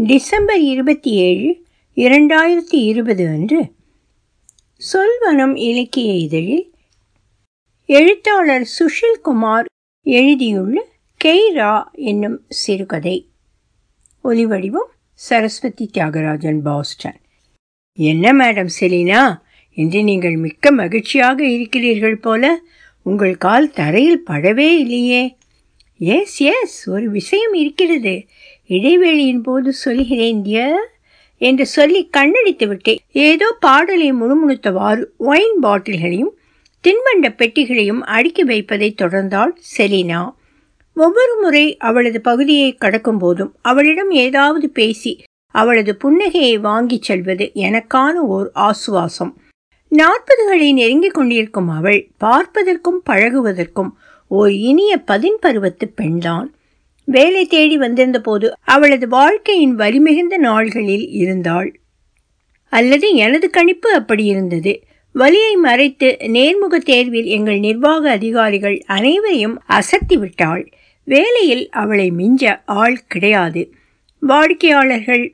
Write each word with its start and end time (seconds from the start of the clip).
December 0.00 0.60
இருபத்தி 0.60 1.10
ஏழு 1.10 1.64
இரண்டாயிரத்தி 1.96 2.74
இருபது 2.74 3.28
அன்று. 3.28 3.72
சொல்வனம் 4.92 5.56
இலக்கிய 5.56 6.12
இதழில் 6.12 6.74
எழுத்தாளர் 7.86 8.68
சுஷில் 8.78 9.20
குமார் 9.22 9.64
எழுதியுள்ள 10.02 10.86
கெய்ரா 11.24 11.84
என்னும் 11.92 12.44
சிறுகதை. 12.48 13.28
ஒலிவடிவம் 14.24 14.88
சரஸ்வதி 15.14 15.90
தியாகராஜன் 15.92 16.58
பாஸ்டன். 16.58 17.20
என்ன 17.94 18.32
மேடம் 18.32 18.68
செலினா 18.80 19.40
இன்று 19.72 20.02
நீங்கள் 20.02 20.36
மிக்க 20.36 20.70
மகிழ்ச்சியாக 20.70 21.46
இருக்கிறீர்கள் 21.46 22.16
போல 22.16 22.60
உங்கள் 23.02 23.36
கால் 23.36 23.70
தரையில் 23.70 24.24
படவே 24.26 24.78
இல்லையே. 24.78 25.36
எஸ் 25.98 26.40
எஸ் 26.40 26.90
ஒரு 26.90 27.10
விஷயம் 27.10 27.52
இருக்கிறது. 27.52 28.26
இடைவெளியின் 28.68 29.42
போது 29.42 29.72
சொல்கிறேன் 29.72 30.42
டியர் 30.42 30.86
என்று 31.38 31.66
சொல்லி 31.66 32.10
கண்ணடித்து 32.16 32.68
விட்டேன். 32.68 32.98
ஏதோ 33.12 33.56
பாடலை 33.60 34.12
முணுமுணுத்தவாறு 34.12 35.04
ஒயின் 35.16 35.58
பாட்டில்களையும் 35.62 36.34
தின்பண்ட 36.84 37.28
பெட்டிகளையும் 37.28 38.02
அடுக்கி 38.16 38.44
வைப்பதை 38.44 38.94
தொடர்ந்தாள் 38.96 39.52
செலினா. 39.76 40.34
ஒவ்வொரு 40.94 41.38
முறை 41.40 41.76
அவளது 41.76 42.20
பகுதியை 42.20 42.74
கடக்கும் 42.74 43.18
போதும் 43.18 43.54
அவளிடம் 43.60 44.10
ஏதாவது 44.10 44.68
பேசி 44.68 45.22
அவளது 45.54 45.96
புன்னகையை 46.04 46.58
வாங்கிச் 46.60 47.02
செல்வது 47.02 47.50
எனக்கான 47.54 48.12
ஓர் 48.12 48.50
ஆசுவாசம். 48.54 49.32
நாற்பதுகளை 49.92 50.72
நெருங்கிக் 50.72 51.14
கொண்டிருக்கும் 51.14 51.68
அவள் 51.68 52.08
பார்ப்பதற்கும் 52.20 53.00
பழகுவதற்கும் 53.06 53.90
ஓர் 54.28 54.50
இனிய 54.50 54.98
பதின் 54.98 55.38
பருவத்து 55.40 55.88
பெண்தான். 55.88 56.52
வேலை 57.08 57.42
தேடி 57.46 57.76
வந்திருந்த 57.76 58.20
போது 58.20 58.46
அவளது 58.64 59.08
வாழ்க்கையின் 59.08 59.74
வலிமிகுந்த 59.76 60.34
நாள்களில் 60.38 61.06
இருந்தாள். 61.10 61.70
அல்லது 62.72 63.14
எனது 63.14 63.50
கணிப்பு 63.50 63.90
அப்படி 63.92 64.24
இருந்தது. 64.24 64.72
வலியை 65.14 65.54
மறைத்து 65.56 66.08
நேர்முக 66.20 66.76
தேர்வில் 66.76 67.28
எங்கள் 67.36 67.58
நிர்வாக 67.58 68.10
அதிகாரிகள் 68.10 68.76
அனைவரையும் 68.86 69.56
அசத்தி 69.68 70.16
விட்டாள். 70.18 70.64
வேலையில் 71.06 71.64
அவளை 71.70 72.10
மிஞ்ச 72.10 72.60
ஆள் 72.64 72.98
கிடையாது. 73.06 73.62
வாடிக்கையாளர்கள் 74.22 75.24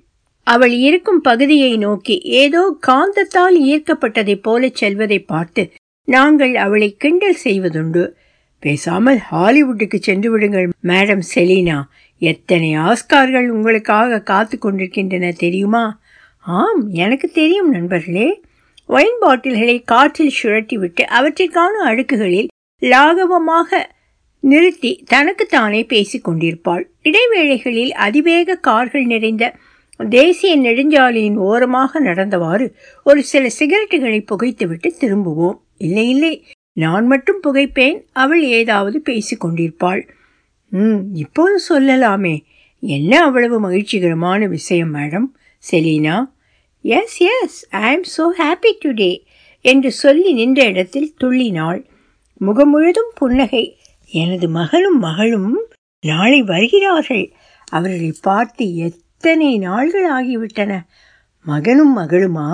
அவள் 0.47 0.75
இருக்கும் 0.89 1.21
பகுதியை 1.21 1.77
நோக்கி 1.77 2.17
ஏதோ 2.41 2.63
காந்தத்தால் 2.87 3.59
ஈர்க்கப்பட்டதைப் 3.73 4.43
போல 4.43 4.69
செல்வதை 4.73 5.19
பார்த்து 5.19 5.63
நாங்கள் 6.09 6.55
அவளை 6.57 6.89
கிண்டல் 6.99 7.43
செய்வதுண்டு. 7.45 8.05
பேசாமல் 8.65 9.21
ஹாலிவுட்டுக்கு 9.33 9.99
சென்று 10.01 10.31
விடுங்கள் 10.31 10.69
மேடம் 10.83 11.23
செலீனா. 11.35 11.79
எத்தனை 12.19 12.69
ஆஸ்கார்கள் 12.79 13.49
உங்களுக்காக 13.49 14.21
காத்து 14.21 14.59
கொண்டிருக்கின்றன 14.59 15.33
தெரியுமா? 15.33 16.01
ஆம் 16.39 16.89
எனக்கு 16.89 17.29
தெரியும் 17.29 17.71
நண்பர்களே. 17.71 18.41
ஒயின் 18.87 19.19
பாட்டில்களை 19.21 19.83
காற்றில் 19.85 20.37
சுழட்டிவிட்டு 20.43 21.03
அவற்றிற்கான 21.19 21.77
அடுக்குகளில் 21.85 22.49
லாகவமாக 22.83 23.83
நிறுத்தி 24.41 25.05
தனக்குத்தானே 25.07 25.85
பேசிக் 25.85 26.25
கொண்டிருப்பாள். 26.25 26.85
இடைவேளைகளில் 27.03 27.93
அதிவேக 28.07 28.55
கார்கள் 28.55 29.05
நிறைந்த 29.05 29.55
தேசிய 30.11 30.59
நெடுஞ்சாலையின் 30.59 31.39
ஓரமாக 31.49 32.01
நடந்தவாறு 32.01 32.67
ஒரு 33.05 33.23
சில 33.23 33.47
சிகரெட்டுகளை 33.59 34.21
புகைத்துவிட்டு 34.25 34.91
திரும்புவோம். 35.01 35.59
இல்லை 35.79 36.09
இல்லை. 36.11 36.35
நான் 36.77 37.07
மட்டும் 37.07 37.41
புகைப்பேன் 37.47 37.99
அவள் 38.13 38.43
ஏதாவது 38.43 39.01
பேசிக் 39.01 39.41
கொண்டிருப்பாள் 39.41 40.03
ம் 40.73 41.01
இப்போது 41.15 41.57
சொல்லலாமே. 41.69 42.37
என்ன 42.83 43.23
அவ்வளவு 43.25 43.61
மகிழ்ச்சிகரமான 43.61 44.47
விஷயம் 44.47 44.95
madam? 44.95 45.27
Selina? 45.65 46.17
Yes 46.85 47.19
yes 47.43 47.59
I 47.71 47.83
am 47.91 48.07
so 48.17 48.25
happy 48.41 48.71
today 48.85 49.13
என்று 49.65 49.91
சொல்லி 49.93 50.33
நின்ற 50.33 50.65
இடத்தில் 50.65 51.15
துள்ளினாள். 51.21 51.81
முகம் 52.41 52.71
முழுதும் 52.71 53.13
புன்னகை. 53.15 53.65
எனது 54.13 54.49
மகளும் 54.49 54.99
மகளும் 54.99 55.67
நாளை 56.01 56.43
வருகிறார்கள். 56.43 57.33
அவர்களை 57.71 58.13
பார்த்து 58.23 58.65
எத்தனை 58.77 59.59
நாள்கள் 59.59 60.09
ஆகிவிட்டன. 60.13 60.73
மகனும் 61.47 61.95
மகளுமா? 61.99 62.49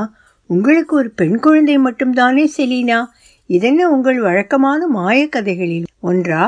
உங்களுக்கு 0.50 0.96
ஒரு 0.96 1.10
பெண் 1.10 1.38
குழந்தை 1.38 1.78
மட்டும்தானே 1.78 2.44
செலீனா? 2.56 3.00
இதென்ன 3.50 3.90
உங்கள் 3.90 4.18
வழக்கமான 4.20 4.80
மாயக்கதைகளில் 4.94 5.86
ஒன்றா? 6.00 6.42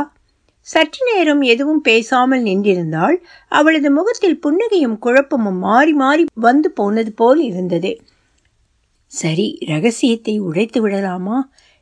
சற்று 0.61 1.15
நேரம் 1.15 1.43
எதுவும் 1.43 1.81
பேசாமல் 1.81 2.43
நின்றிருந்தால் 2.43 3.17
அவளது 3.49 3.91
முகத்தில் 3.91 4.39
புன்னகையும் 4.43 4.99
குழப்பமும் 4.99 5.59
மாறி 5.59 5.93
மாறி 5.93 6.25
வந்து 6.35 6.71
போனது 6.71 7.13
போல் 7.13 7.41
இருந்தது. 7.41 7.93
சரி 9.13 9.59
ரகசியத்தை 9.67 10.39
உடைத்து 10.39 10.81
விடலாமா? 10.81 11.39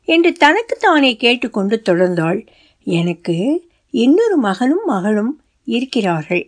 என்று 0.07 0.33
தனக்குத்தானே 0.33 1.15
கேட்டுக்கொண்டு 1.15 1.81
தொடர்ந்தாள். 1.89 2.39
எனக்கு 2.87 3.37
இன்னொரு 3.93 4.37
மகனும் 4.37 4.85
மகளும் 4.85 5.33
இருக்கிறார்கள். 5.67 6.45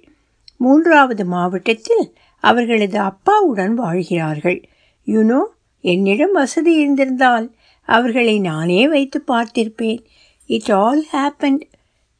மூன்றாவது 0.57 1.25
மாவட்டத்தில் 1.25 2.05
அவர்களது 2.44 3.00
அப்பாவுடன் 3.00 3.73
வாழ்கிறார்கள். 3.73 4.59
யூனோ 5.07 5.41
என்னிடம் 5.84 6.31
வசதி 6.31 6.73
இருந்திருந்தால் 6.73 7.47
அவர்களை 7.90 8.40
நானே 8.40 8.88
வைத்து 8.88 9.24
பார்த்திருப்பேன். 9.28 10.02
இட் 10.50 10.72
ஆல் 10.72 11.06
ஹேப்பன்ட் 11.12 11.64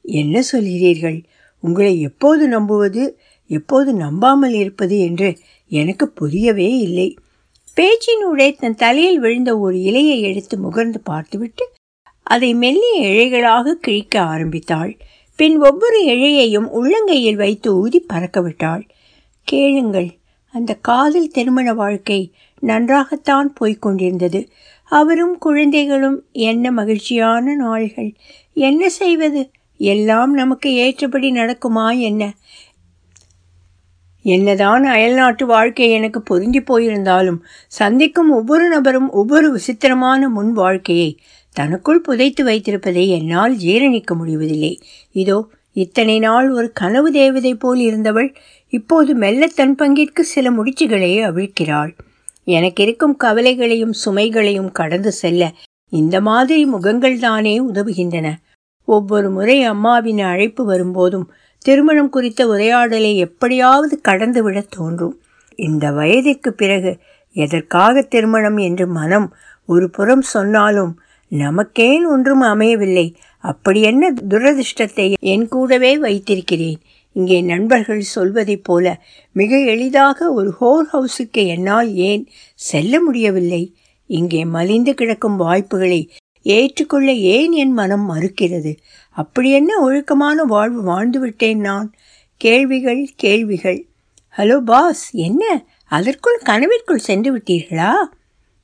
என்ன 0.02 0.44
சொல்கிறீர்கள்? 0.52 1.24
உங்களை 1.64 1.94
எப்போது 2.02 2.48
நம்புவது 2.48 3.04
எப்போது 3.50 3.94
நம்பாமல் 3.94 4.54
இருப்பது 4.54 5.00
என்று 5.00 5.30
எனக்கு 5.72 6.06
புரியவே 6.10 6.70
இல்லை. 6.78 7.18
பேச்சினூடே 7.78 8.48
தன் 8.60 8.76
தலையில் 8.76 9.20
விழுந்த 9.20 9.52
ஒரு 9.58 9.78
இலையை 9.78 10.18
எடுத்து 10.22 10.58
முகர்ந்து 10.58 11.00
பார்த்துவிட்டு 11.04 11.66
அதை 12.24 12.50
மெல்லிய 12.54 13.00
இழைகளாக 13.08 13.74
கிழிக்க 13.74 14.16
ஆரம்பித்தாள். 14.22 14.92
பின் 15.40 15.56
ஒவ்வொரு 15.60 16.00
இழையையும் 16.06 16.68
உள்ளங்கையில் 16.80 17.36
வைத்து 17.36 17.70
ஊதி 17.76 18.00
பறக்க 18.00 18.42
விட்டாள் 18.42 18.84
கேளுங்கள் 19.48 20.10
அந்த 20.54 20.72
காதல் 20.74 21.32
திருமண 21.32 21.74
வாழ்க்கை 21.74 22.20
நன்றாகத்தான் 22.60 23.50
போய்க் 23.54 23.82
கொண்டிருந்தது. 23.82 24.42
அவரும் 24.84 25.38
குழந்தைகளும் 25.38 26.24
என்ன 26.32 26.72
மகிழ்ச்சியான 26.72 27.56
நாள்கள். 27.56 28.14
என்ன 28.54 28.90
செய்வது? 28.90 29.52
எல்லாம் 29.78 30.34
நமக்கு 30.34 30.74
ஏற்றபடி 30.74 31.32
நடக்குமா 31.32 32.00
என்ன? 32.00 32.34
என்னதான் 34.26 34.84
அயல்நாட்டு 34.84 35.46
வாழ்க்கை 35.46 35.92
எனக்கு 35.92 36.22
பொருந்தி 36.22 36.60
போயிருந்தாலும் 36.60 37.40
சந்திக்கும் 37.68 38.30
ஒவ்வொரு 38.30 38.68
நபரும் 38.68 39.10
ஒவ்வொரு 39.12 39.52
விசித்திரமான 39.52 40.30
முன் 40.30 40.52
வாழ்க்கையை 40.52 41.20
தனக்குள் 41.52 42.02
புதைத்து 42.02 42.46
வைத்திருப்பதை 42.46 43.08
என்னால் 43.08 43.56
ஜீரணிக்க 43.56 44.16
முடிவதில்லை. 44.16 44.82
இதோ 45.12 45.48
இத்தனை 45.74 46.20
நாள் 46.20 46.50
ஒரு 46.50 46.72
கனவு 46.72 47.12
தேவதை 47.12 47.56
போல் 47.56 47.80
இருந்தவள் 47.80 48.36
இப்போது 48.70 49.16
மெல்ல 49.16 49.48
தன் 49.48 49.76
பங்கிற்கு 49.76 50.20
சில 50.20 50.52
முடிச்சுகளை 50.52 51.12
அவிழ்க்கிறாள். 51.30 51.94
எனக்கு 52.44 52.84
இருக்கும் 52.84 53.16
கவலைகளையும் 53.16 53.94
சுமைகளையும் 54.06 54.72
கடந்து 54.72 55.12
செல்ல 55.12 55.52
இந்த 55.90 56.22
மாதிரி 56.22 56.66
முகங்கள் 56.66 57.20
தானே 57.20 57.62
உதவுகின்றன. 57.62 58.34
ஒவ்வொரு 58.86 59.30
முறை 59.30 59.64
அம்மாவின் 59.64 60.20
அழைப்பு 60.20 60.66
வரும்போதும் 60.66 61.32
திருமணம் 61.60 62.10
குறித்த 62.10 62.48
உரையாடலை 62.48 63.18
எப்படியாவது 63.18 64.02
கடந்துவிட 64.08 64.66
தோன்றும். 64.70 65.22
இந்த 65.56 65.92
வயதிற்கு 65.92 66.54
பிறகு 66.54 66.98
எதற்காக 67.36 68.02
திருமணம் 68.02 68.58
என்று 68.58 68.88
மனம் 68.88 69.36
ஒரு 69.66 69.90
புறம் 69.90 70.22
சொன்னாலும் 70.22 71.00
நமக்கேன் 71.32 72.06
ஒன்றும் 72.12 72.42
அமையவில்லை. 72.42 73.16
அப்படி 73.40 73.82
என்ன 73.82 74.14
துரதிர்ஷ்டத்தை 74.30 75.14
என் 75.20 75.48
கூடவே 75.48 75.98
வைத்திருக்கிறேன். 75.98 76.80
இங்கே 77.14 77.42
நண்பர்கள் 77.42 78.02
சொல்வதைப் 78.02 78.64
போல 78.64 79.02
மிக 79.32 79.60
எளிதாக 79.60 80.34
ஒரு 80.34 80.52
ஹோர் 80.52 80.88
ஹவுஸுக்கு 80.94 81.46
என்னால் 81.48 81.94
ஏன் 81.94 82.28
செல்ல 82.56 83.02
முடியவில்லை? 83.02 83.76
இங்கே 84.06 84.46
மலிந்து 84.46 84.94
கிடக்கும் 84.94 85.38
வாய்ப்புகளை 85.38 86.12
ஏற்றுக்கொள்ள 86.42 87.12
ஏன் 87.12 87.52
என் 87.52 87.72
மனம் 87.72 88.14
மறுக்கிறது? 88.14 88.78
அப்படி 89.10 89.52
என்ன 89.52 89.80
ஒழுக்கமான 89.80 90.44
வாழ்வு 90.44 90.82
வாழ்ந்துவிட்டேன் 90.84 91.56
நான்? 91.56 91.94
கேள்விகள் 92.38 93.10
கேள்விகள். 93.16 93.86
ஹலோ 94.38 94.58
பாஸ் 94.60 95.12
என்ன? 95.12 95.66
அதற்குள் 95.86 96.40
கனவிற்குள் 96.46 97.06
சென்று 97.10 97.38
விட்டீர்களா? 97.38 97.94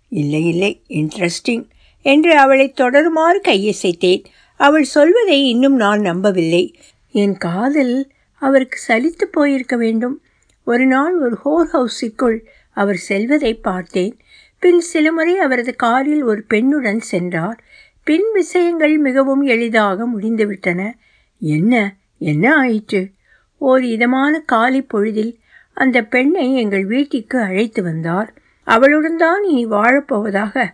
இல்லை 0.09 0.47
இல்லை 0.47 0.81
இன்ட்ரெஸ்டிங் 0.89 1.65
என்று 2.01 2.37
அவளை 2.37 2.73
தொடருமாறு 2.77 3.39
கையசைத்தேன். 3.43 4.23
அவள் 4.59 4.83
சொல்வதை 4.83 5.49
இன்னும் 5.49 5.75
நான் 5.75 6.01
நம்பவில்லை. 6.01 6.63
என் 7.11 7.37
காதல் 7.37 8.11
அவருக்கு 8.39 8.79
சலித்து 8.87 9.23
போயிருக்க 9.31 9.77
வேண்டும். 9.77 10.21
ஒரு 10.63 10.85
நாள் 10.85 11.19
ஒரு 11.19 11.35
ஹோர் 11.35 11.69
ஹவுஸிற்குள் 11.73 12.39
அவர் 12.71 12.95
செல்வதை 12.95 13.53
பார்த்தேன். 13.53 14.17
பின் 14.59 14.79
சில 14.79 15.11
முறை 15.11 15.37
அவரது 15.37 15.75
காரில் 15.75 16.23
ஒரு 16.23 16.45
பெண்ணுடன் 16.49 16.97
சென்றார். 16.97 17.63
பின் 18.03 18.31
விஷயங்கள் 18.33 18.97
மிகவும் 18.97 19.41
எளிதாக 19.41 20.07
முடிந்துவிட்டன. 20.07 20.93
என்ன? 21.39 21.95
என்ன 22.17 22.57
ஆயிற்று? 22.57 23.11
ஓர் 23.57 23.83
இதமான 23.83 24.39
காலை 24.39 24.81
பொழுதில் 24.81 25.39
அந்த 25.73 26.03
பெண்ணை 26.03 26.55
எங்கள் 26.55 26.85
வீட்டிற்கு 26.85 27.39
அழைத்து 27.39 27.83
வந்தார். 27.83 28.33
அவளுடன் 28.63 29.17
தான் 29.17 29.43
இனி 29.43 29.67
வாழப்போவதாக 29.67 30.69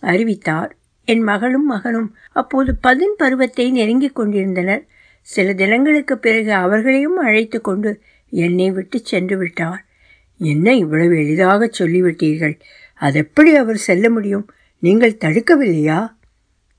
அறிவித்தார். 0.00 0.76
என் 1.04 1.22
மகளும் 1.22 1.66
மகனும் 1.66 2.16
அப்போது 2.32 2.76
பதின் 2.76 3.14
பருவத்தை 3.16 3.70
நெருங்கிக் 3.70 4.14
கொண்டிருந்தனர். 4.14 4.87
சில 5.28 5.52
தினங்களுக்கு 5.52 6.18
பிறகு 6.18 6.52
அவர்களையும் 6.52 7.16
அழைத்து 7.16 7.60
கொண்டு 7.60 8.00
என்னை 8.30 8.70
விட்டு 8.70 8.98
சென்று 8.98 9.38
விட்டார். 9.38 9.84
என்ன 10.38 10.74
இவ்வளவு 10.74 11.16
எளிதாக 11.16 11.70
சொல்லிவிட்டீர்கள்? 11.78 12.60
அதெப்படி 12.94 13.54
அவர் 13.54 13.76
செல்ல 13.76 14.10
முடியும்? 14.10 14.50
நீங்கள் 14.78 15.12
தடுக்கவில்லையா? 15.12 16.12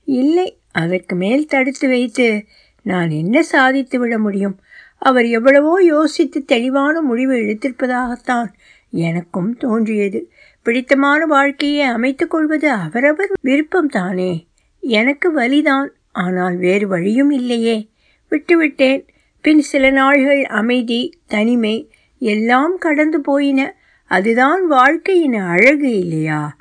இல்லை 0.04 0.58
அதற்கு 0.72 1.16
மேல் 1.16 1.46
தடுத்து 1.46 1.88
வைத்து 1.88 2.44
நான் 2.82 3.10
என்ன 3.10 3.42
சாதித்து 3.42 3.98
விட 3.98 4.18
முடியும்? 4.18 4.60
அவர் 4.98 5.26
எவ்வளவோ 5.26 5.82
யோசித்து 5.82 6.44
தெளிவான 6.44 7.00
முடிவு 7.00 7.32
எடுத்திருப்பதாகத்தான் 7.32 8.52
எனக்கும் 8.90 9.56
தோன்றியது. 9.56 10.30
பிடித்தமான 10.62 11.26
வாழ்க்கையை 11.26 11.82
அமைத்துக் 11.82 12.30
கொள்வது 12.30 12.70
அவரவர் 12.70 13.30
விருப்பம் 13.40 13.88
தானே. 13.88 14.46
எனக்கு 14.80 15.32
வலிதான். 15.32 15.88
ஆனால் 16.12 16.56
வேறு 16.56 16.88
வழியும் 16.88 17.30
இல்லையே. 17.30 17.89
விட்டுவிட்டேன். 18.30 19.06
பின் 19.40 19.60
சில 19.60 19.90
நாள்கள் 19.90 20.44
அமைதி 20.44 21.18
தனிமை 21.26 21.92
எல்லாம் 22.18 22.78
கடந்து 22.78 23.20
போயின. 23.20 23.76
அதுதான் 24.04 24.66
வாழ்க்கையின் 24.66 25.34
அழகு 25.34 25.98
இல்லையா? 25.98 26.56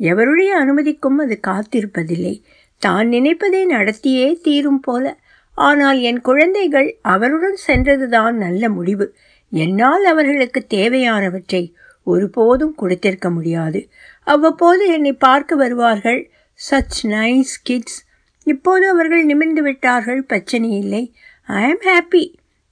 எவருடைய 0.00 0.54
அனுமதிக்கும் 0.62 1.18
அது 1.18 1.40
காத்திருப்பதில்லை. 1.46 2.42
தான் 2.78 3.08
நினைப்பதை 3.08 3.66
நடத்தியே 3.66 4.40
தீரும் 4.42 4.80
போல. 4.80 5.18
ஆனால் 5.54 6.00
என் 6.00 6.20
குழந்தைகள் 6.20 6.98
அவருடன் 7.02 7.56
சென்றதுதான் 7.56 8.36
நல்ல 8.36 8.68
முடிவு. 8.68 9.14
என்னால் 9.50 10.04
அவர்களுக்கு 10.04 10.66
தேவையானவற்றை 10.74 11.72
ஒருபோதும் 12.04 12.74
கொடுத்திருக்க 12.74 13.30
முடியாது. 13.30 13.88
அவ்வப்போது 14.24 14.88
என்னை 14.88 15.12
பார்க்க 15.12 15.54
வருவார்கள் 15.54 16.30
சச் 16.70 17.06
நைஸ் 17.06 17.54
கிட்ஸ் 17.62 18.03
இப்போது 18.44 18.88
அவர்கள் 18.88 19.24
நிமிர்ந்து 19.24 19.62
விட்டார்கள் 19.62 20.22
பிரச்சனை 20.22 20.70
இல்லை. 20.78 21.02
ஐ 21.48 21.62
ஆம் 21.70 21.84
ஹாப்பி 21.86 22.24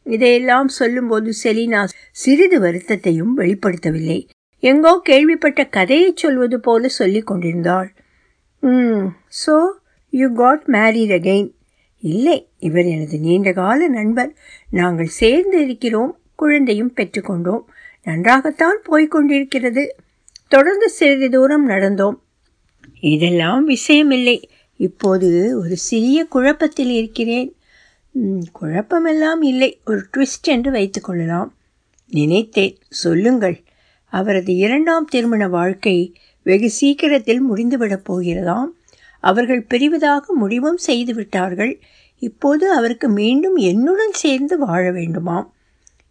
இதையெல்லாம் 0.07 0.69
சொல்லும்போது 0.69 1.33
செலினா 1.43 1.81
சிறிது 2.11 2.59
வருத்தத்தையும் 2.61 3.35
வெளிப்படுத்தவில்லை. 3.37 4.21
எங்கோ 4.63 4.93
கேள்விப்பட்ட 5.03 5.61
கதையை 5.67 6.13
சொல்வது 6.15 6.61
போல 6.61 6.89
சொல்லிக் 6.89 7.27
கொண்டிருந்தாள். 7.27 7.89
ம் 8.63 9.07
so 9.43 9.55
you 10.11 10.27
got 10.33 10.65
married 10.67 11.15
again 11.19 11.51
இல்லை 12.03 12.37
இவர் 12.59 12.85
எனது 12.85 13.19
நீண்டகால 13.19 13.89
நண்பர். 13.89 14.33
நாங்கள் 14.71 15.17
சேர்ந்து 15.21 15.59
இருக்கிறோம் 15.65 16.13
குழந்தையும் 16.35 16.95
பெற்றுக்கொண்டோம் 16.97 17.65
நன்றாகத்தான் 18.07 18.79
போய்கொண்டிருக்கிறது 18.91 19.83
தொடர்ந்து 20.49 20.89
சிறிது 20.89 21.29
தூரம் 21.31 21.67
நடந்தோம். 21.69 22.17
இதெல்லாம் 23.01 23.63
விஷயமில்லை. 23.69 24.37
இப்போது 24.82 25.58
ஒரு 25.58 25.76
சிறிய 25.76 26.25
குழப்பத்தில் 26.25 26.90
இருக்கிறேன். 26.90 27.55
குழப்பமெல்லாம் 28.61 29.40
இல்லை. 29.40 29.81
ஒரு 29.87 30.06
ட்விஸ்ட் 30.17 30.49
என்று 30.49 30.70
வைத்துக்கொள்ளலாம் 30.70 31.49
நினைத்தேன். 32.11 32.76
சொல்லுங்கள். 32.88 33.62
அவரது 34.05 34.55
இரண்டாம் 34.55 35.05
திருமண 35.05 35.49
வாழ்க்கை 35.49 36.14
வெகு 36.43 36.70
சீக்கிரத்தில் 36.70 37.43
முடிந்துவிடப் 37.52 38.05
போகிறதாம். 38.08 38.70
அவர்கள் 39.20 39.67
பிரிவதாக 39.75 40.25
முடிவும் 40.34 40.76
செய்து 40.76 41.14
விட்டார்கள் 41.14 41.81
இப்போது 42.19 42.73
அவருக்கு 42.73 43.08
மீண்டும் 43.08 43.56
என்னுடன் 43.56 44.12
சேர்ந்து 44.12 44.58
வாழ 44.58 44.93
வேண்டுமாம். 44.93 45.46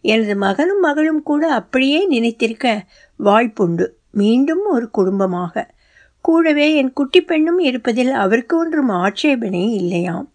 எனது 0.01 0.35
மகனும் 0.35 0.79
மகளும் 0.79 1.23
கூட 1.23 1.53
அப்படியே 1.53 2.07
நினைத்திருக்க 2.07 2.83
வாய்ப்புண்டு. 3.19 3.87
மீண்டும் 4.11 4.65
ஒரு 4.65 4.89
குடும்பமாக. 4.89 5.73
கூடவே 6.21 6.75
என் 6.75 6.93
குட்டி 6.93 7.21
பெண்ணும் 7.21 7.59
இருப்பதில் 7.59 8.11
அவருக்கு 8.11 8.57
ஒன்றும் 8.57 8.89
ஆட்சேபனை 8.89 9.73
இல்லையாம். 9.73 10.31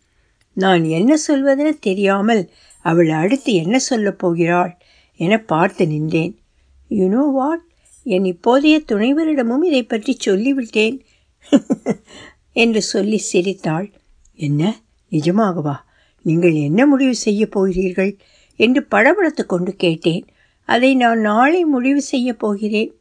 நான் 0.52 0.84
என்ன 0.84 1.16
சொல்வதென 1.28 1.78
தெரியாமல் 1.80 2.50
அவள் 2.82 3.08
அடுத்து 3.08 3.52
என்ன 3.52 3.78
சொல்லப் 3.78 4.18
போகிறாள் 4.18 4.76
என 5.16 5.38
பார்த்து 5.38 5.86
நின்றேன். 5.86 6.38
யூனோ 6.90 7.32
வாட் 7.32 7.62
என் 8.04 8.22
இப்போதைய 8.22 8.84
துணைவரிடமும் 8.88 9.64
இதை 9.64 9.82
பற்றி 9.82 10.16
சொல்லிவிட்டேன். 10.26 11.00
என்று 12.52 12.82
சொல்லி 12.82 13.18
சிரித்தாள். 13.18 13.92
என்ன? 14.34 14.76
நிஜமாகவா? 15.10 15.74
நீங்கள் 16.22 16.54
என்ன 16.54 16.86
முடிவு 16.86 17.14
செய்ய 17.14 17.46
போகிறீர்கள்? 17.46 18.16
என்று 18.56 18.86
படபடத்து 18.90 19.46
கொண்டு 19.46 19.76
கேட்டேன். 19.76 20.26
அதை 20.64 20.94
நான் 20.94 21.20
நாளை 21.20 21.64
முடிவு 21.64 22.00
செய்ய 22.00 22.34
போகிறேன். 22.34 22.94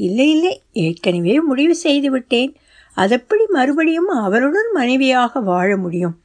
இல்லை 0.00 0.30
இல்லை 0.30 0.62
ஏற்கனவே 0.72 1.40
முடிவு 1.40 1.74
செய்துவிட்டேன். 1.74 2.52
அதப்படி 2.94 3.44
மறுபடியும் 3.48 4.08
அவருடன் 4.08 4.70
மனைவியாக 4.72 5.40
வாழ 5.40 5.76
முடியும். 5.76 6.16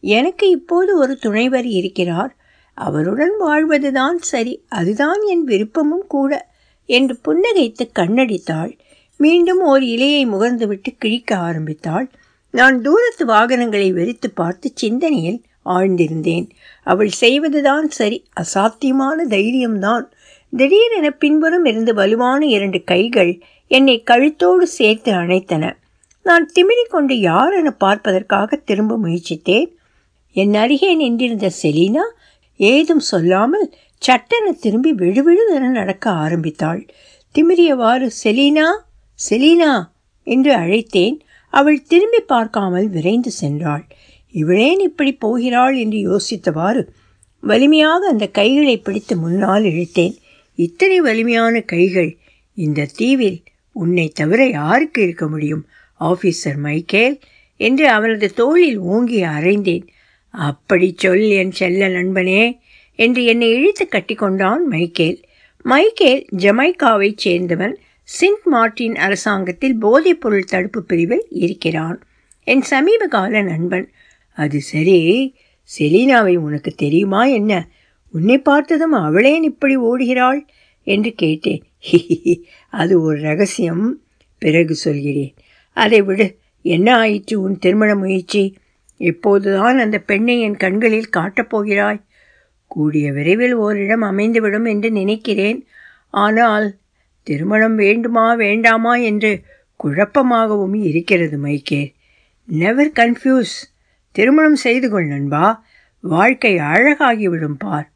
எனக்கு 0.00 0.46
இப்போது 0.48 0.98
ஒரு 0.98 1.16
துணைவர் 1.16 1.66
இருக்கிறார். 1.66 2.32
அவருடன் 2.74 3.34
வாழ்வதுதான் 3.38 4.18
சரி 4.18 4.54
அதுதான் 4.68 5.20
என் 5.22 5.44
விருப்பமும் 5.44 6.06
கூட 6.08 6.32
என்று 6.88 7.14
புன்னகைத்து 7.24 7.84
கண்ணடித்தாள். 7.98 8.72
மீண்டும் 9.16 9.60
ஓர் 9.62 9.82
இலையை 9.82 10.22
முகர்ந்துவிட்டு 10.26 10.90
கிழிக்க 10.98 11.36
ஆரம்பித்தாள். 11.48 12.06
நான் 12.50 12.76
தூரத்து 12.80 13.24
வாகனங்களை 13.26 13.88
வெறித்து 13.92 14.28
பார்த்து 14.34 14.68
சிந்தனையில் 14.74 15.40
ஆழ்ந்திருந்தேன். 15.66 16.46
அவள் 16.84 17.12
செய்வதுதான் 17.22 17.86
சரி 17.90 18.18
அசாத்தியமான 18.40 19.26
தைரியம்தான். 19.28 20.06
திடீரென 20.56 21.10
பின்புறம் 21.10 21.64
இருந்து 21.64 21.94
வலுவான 21.94 22.46
இரண்டு 22.46 22.84
கைகள் 22.84 23.32
என்னை 23.66 24.02
கழுத்தோடு 24.10 24.66
சேர்த்து 24.78 25.12
அணைத்தன. 25.12 25.72
நான் 26.22 26.44
திமிரிக்கொண்டு 26.54 27.14
யார் 27.20 27.54
என 27.54 27.70
பார்ப்பதற்காக 27.70 28.56
திரும்ப 28.56 28.98
முயற்சித்தேன். 28.98 29.68
என் 30.36 30.54
அருகே 30.54 30.94
நின்றிருந்த 30.94 31.50
செலீனா 31.62 32.04
ஏதும் 32.60 33.04
சொல்லாமல் 33.10 33.66
சட்டென 34.02 34.52
திரும்பி 34.52 34.92
விழுவிழுதென 34.92 35.68
நடக்க 35.70 36.10
ஆரம்பித்தாள். 36.10 36.80
திமிரியவாறு 37.34 38.08
செலீனா 38.24 38.66
செலீனா 39.18 39.72
என்று 40.26 40.52
அழைத்தேன். 40.54 41.16
அவள் 41.52 41.82
திரும்பி 41.82 42.20
பார்க்காமல் 42.20 42.88
விரைந்து 42.88 43.30
சென்றாள். 43.40 43.84
இவளேன் 44.34 44.80
இப்படி 44.80 45.12
போகிறாள்? 45.14 45.76
என்று 45.76 45.98
யோசித்தவாறு 46.10 46.82
வலிமையாக 47.42 48.08
அந்த 48.08 48.26
கைகளை 48.26 48.76
பிடித்து 48.78 49.16
முன்னால் 49.16 49.64
இழுத்தேன். 49.64 50.14
இத்தனை 50.54 51.00
வலிமையான 51.00 51.60
கைகள் 51.60 52.16
இந்த 52.54 52.88
தீவில் 52.96 53.42
உன்னை 53.72 54.08
தவிர 54.08 54.46
யாருக்கு 54.46 55.02
இருக்க 55.02 55.28
முடியும்? 55.28 55.66
ஆஃபீஸர் 56.00 56.56
மைக்கேல் 56.56 57.20
என்று 57.56 57.88
அவனது 57.88 58.34
தோளில் 58.34 58.78
ஓங்கி 58.78 59.22
அறைந்தேன். 59.22 59.86
அப்படி 60.30 60.94
சொல் 60.96 61.20
என் 61.20 61.50
செல்ல 61.50 61.88
நண்பனே 61.88 62.58
என்று 62.96 63.24
என்னை 63.24 63.50
இழுத்து 63.50 63.88
கட்டிக்கொண்டான் 63.90 64.64
மைக்கேல் 64.68 65.20
மைக்கேல் 65.62 66.26
ஜமைக்காவைச் 66.36 67.16
சேர்ந்தவன் 67.24 67.74
சிண்ட் 68.02 68.42
மார்டின் 68.44 68.96
அரசாங்கத்தில் 68.96 69.78
போதைப்பொருள் 69.82 70.44
தடுப்பு 70.44 70.82
பிரிவில் 70.82 71.26
இருக்கிறான். 71.30 72.02
என் 72.44 72.62
சமீபகால 72.70 73.42
நண்பன். 73.42 73.90
அது 74.32 74.60
சரி. 74.60 75.34
செலீனாவை 75.78 76.36
உனக்கு 76.36 76.70
தெரியுமா 76.70 77.24
என்ன? 77.24 77.68
உன்னை 78.14 78.38
பார்த்ததும் 78.38 78.94
அவளேன் 78.94 79.42
இப்படி 79.42 79.78
ஓடுகிறாள்? 79.78 80.46
என்று 80.82 81.12
கேட்டேன். 81.12 81.62
அது 82.70 83.00
ஒரு 83.00 83.20
ரகசியம். 83.20 84.02
பிறகு 84.38 84.74
சொல்கிறேன். 84.74 85.34
அதை 85.72 86.02
விடு. 86.02 86.38
என்ன 86.62 86.96
ஆயிற்று 86.96 87.40
உன் 87.40 87.58
திருமண 87.58 87.94
முயற்சி? 87.94 88.56
இப்போதுதான் 88.96 89.78
அந்த 89.78 89.98
பெண்ணை 89.98 90.40
என் 90.40 90.56
கண்களில் 90.56 91.08
காட்டப் 91.08 91.50
போகிறாய். 91.50 92.00
கூடிய 92.66 93.12
விரைவில் 93.12 93.52
ஓரிடம் 93.52 94.02
அமைந்துவிடும் 94.02 94.68
என்று 94.68 94.90
நினைக்கிறேன். 94.90 95.66
ஆனால் 96.10 96.76
திருமணம் 97.22 97.76
வேண்டுமா 97.76 98.34
வேண்டாமா 98.34 98.96
என்று 98.96 99.42
குழப்பமாகவும் 99.84 100.86
இருக்கிறது 100.86 101.38
மைக்கே 101.38 101.94
நெவர் 102.46 102.90
கன்ஃபியூஸ் 102.90 103.58
திருமணம் 104.12 104.56
செய்து 104.56 104.90
கொள் 104.90 105.06
நண்பா. 105.06 105.64
வாழ்க்கை 106.00 106.56
அழகாகிவிடும் 106.58 107.58
பார். 107.58 107.92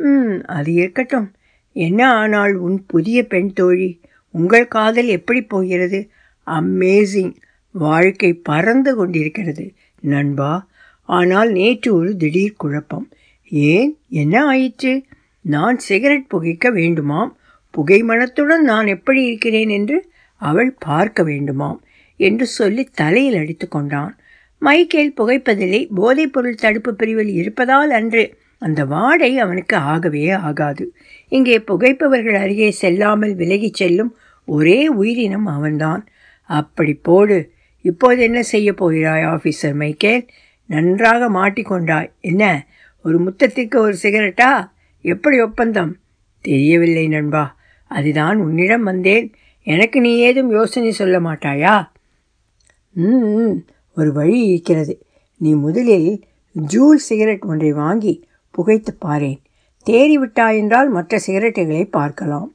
ம் 0.00 0.42
அது 0.46 0.72
இருக்கட்டும். 0.72 1.28
என்ன 1.72 2.12
ஆனால் 2.12 2.54
உன் 2.54 2.84
புதிய 2.86 3.26
பெண் 3.26 3.52
தோழி 3.52 4.00
உங்கள் 4.34 4.68
காதல் 4.68 5.06
எப்படி 5.06 5.42
போகிறது? 5.42 6.10
அமேசிங் 6.46 7.34
வாழ்க்கை 7.74 8.32
பறந்து 8.32 8.94
கொண்டிருக்கிறது 8.94 9.72
நண்பா. 10.00 10.52
ஆனால் 11.08 11.50
நேற்று 11.50 11.94
ஒரு 11.94 12.16
திடீர் 12.16 12.56
குழப்பம். 12.56 13.06
ஏன்? 13.50 13.98
என்ன 14.08 14.44
ஆயிற்று? 14.44 15.04
நான் 15.44 15.78
சிகரெட் 15.78 16.30
புகைக்க 16.34 16.70
வேண்டுமாம். 16.70 17.30
புகை 17.70 18.02
மனத்துடன் 18.02 18.62
நான் 18.62 18.86
எப்படி 18.86 19.24
இருக்கிறேன் 19.24 19.68
என்று 19.68 19.98
அவள் 20.40 20.76
பார்க்க 20.78 21.22
வேண்டுமாம் 21.22 21.78
என்று 22.16 22.46
சொல்லி 22.46 22.84
தலையில் 22.94 23.36
அடித்து 23.36 23.68
கொண்டான். 23.68 24.12
மைக்கேல் 24.58 25.14
புகைப்பதில்லை 25.16 25.82
போதைப்பொருள் 25.96 26.62
தடுப்பு 26.64 26.94
பிரிவில் 26.94 27.32
இருப்பதால் 27.32 27.90
அன்று 27.90 28.24
அந்த 28.60 28.84
வாடை 28.84 29.38
அவனுக்கு 29.38 29.76
ஆகவே 29.76 30.30
ஆகாது. 30.30 30.94
இங்கே 31.28 31.58
புகைப்பவர்கள் 31.58 32.34
அருகே 32.34 32.70
செல்லாமல் 32.70 33.34
விலகிச் 33.34 33.74
செல்லும் 33.74 34.16
ஒரே 34.46 34.88
உயிரினம் 34.88 35.46
அவன்தான். 35.46 36.08
அப்படி 36.42 36.94
போடு. 36.94 37.52
இப்போது 37.80 38.22
என்ன 38.22 38.42
செய்ய 38.42 38.74
போகிறாய் 38.74 39.24
ஆஃபீஸர் 39.24 39.74
மைக்கேல்? 39.74 40.26
நன்றாக 40.66 41.30
மாட்டிக்கொண்டாய். 41.30 42.10
என்ன? 42.20 42.66
ஒரு 43.04 43.20
முத்தத்திற்கு 43.22 43.76
ஒரு 43.76 43.96
சிகரெட்டா? 44.02 44.70
எப்படி 45.02 45.40
ஒப்பந்தம்? 45.40 45.96
தெரியவில்லை 46.40 47.08
நண்பா. 47.08 47.56
அதுதான் 47.86 48.38
உன்னிடம் 48.38 48.82
வந்தேன். 48.82 49.34
எனக்கு 49.62 50.00
நீ 50.00 50.16
ஏதும் 50.16 50.50
யோசனை 50.50 50.90
சொல்ல 50.90 51.20
மாட்டாயா? 51.20 51.88
ம். 52.92 53.64
ஒரு 53.96 54.12
வழி 54.12 54.46
இருக்கிறது. 54.46 55.06
நீ 55.36 55.54
முதலில் 55.54 56.24
ஜூல் 56.52 56.98
சிகரெட் 56.98 57.42
ஒன்றை 57.42 57.72
வாங்கி 57.72 58.28
புகைத்து 58.50 58.96
பாரேன். 59.04 59.40
தேறிவிட்டாய் 59.86 60.56
என்றால் 60.56 60.88
மற்ற 60.88 61.20
சிகரெட்டுகளை 61.26 61.84
பார்க்கலாம். 61.84 62.54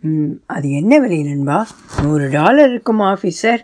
ம் 0.00 0.32
அது 0.46 0.70
என்ன 0.70 0.98
விலை 0.98 1.22
நண்பா? 1.22 1.66
நூறு 2.02 2.28
டாலர் 2.28 2.70
இருக்கும் 2.70 3.00
ஆஃபீஸர் 3.00 3.58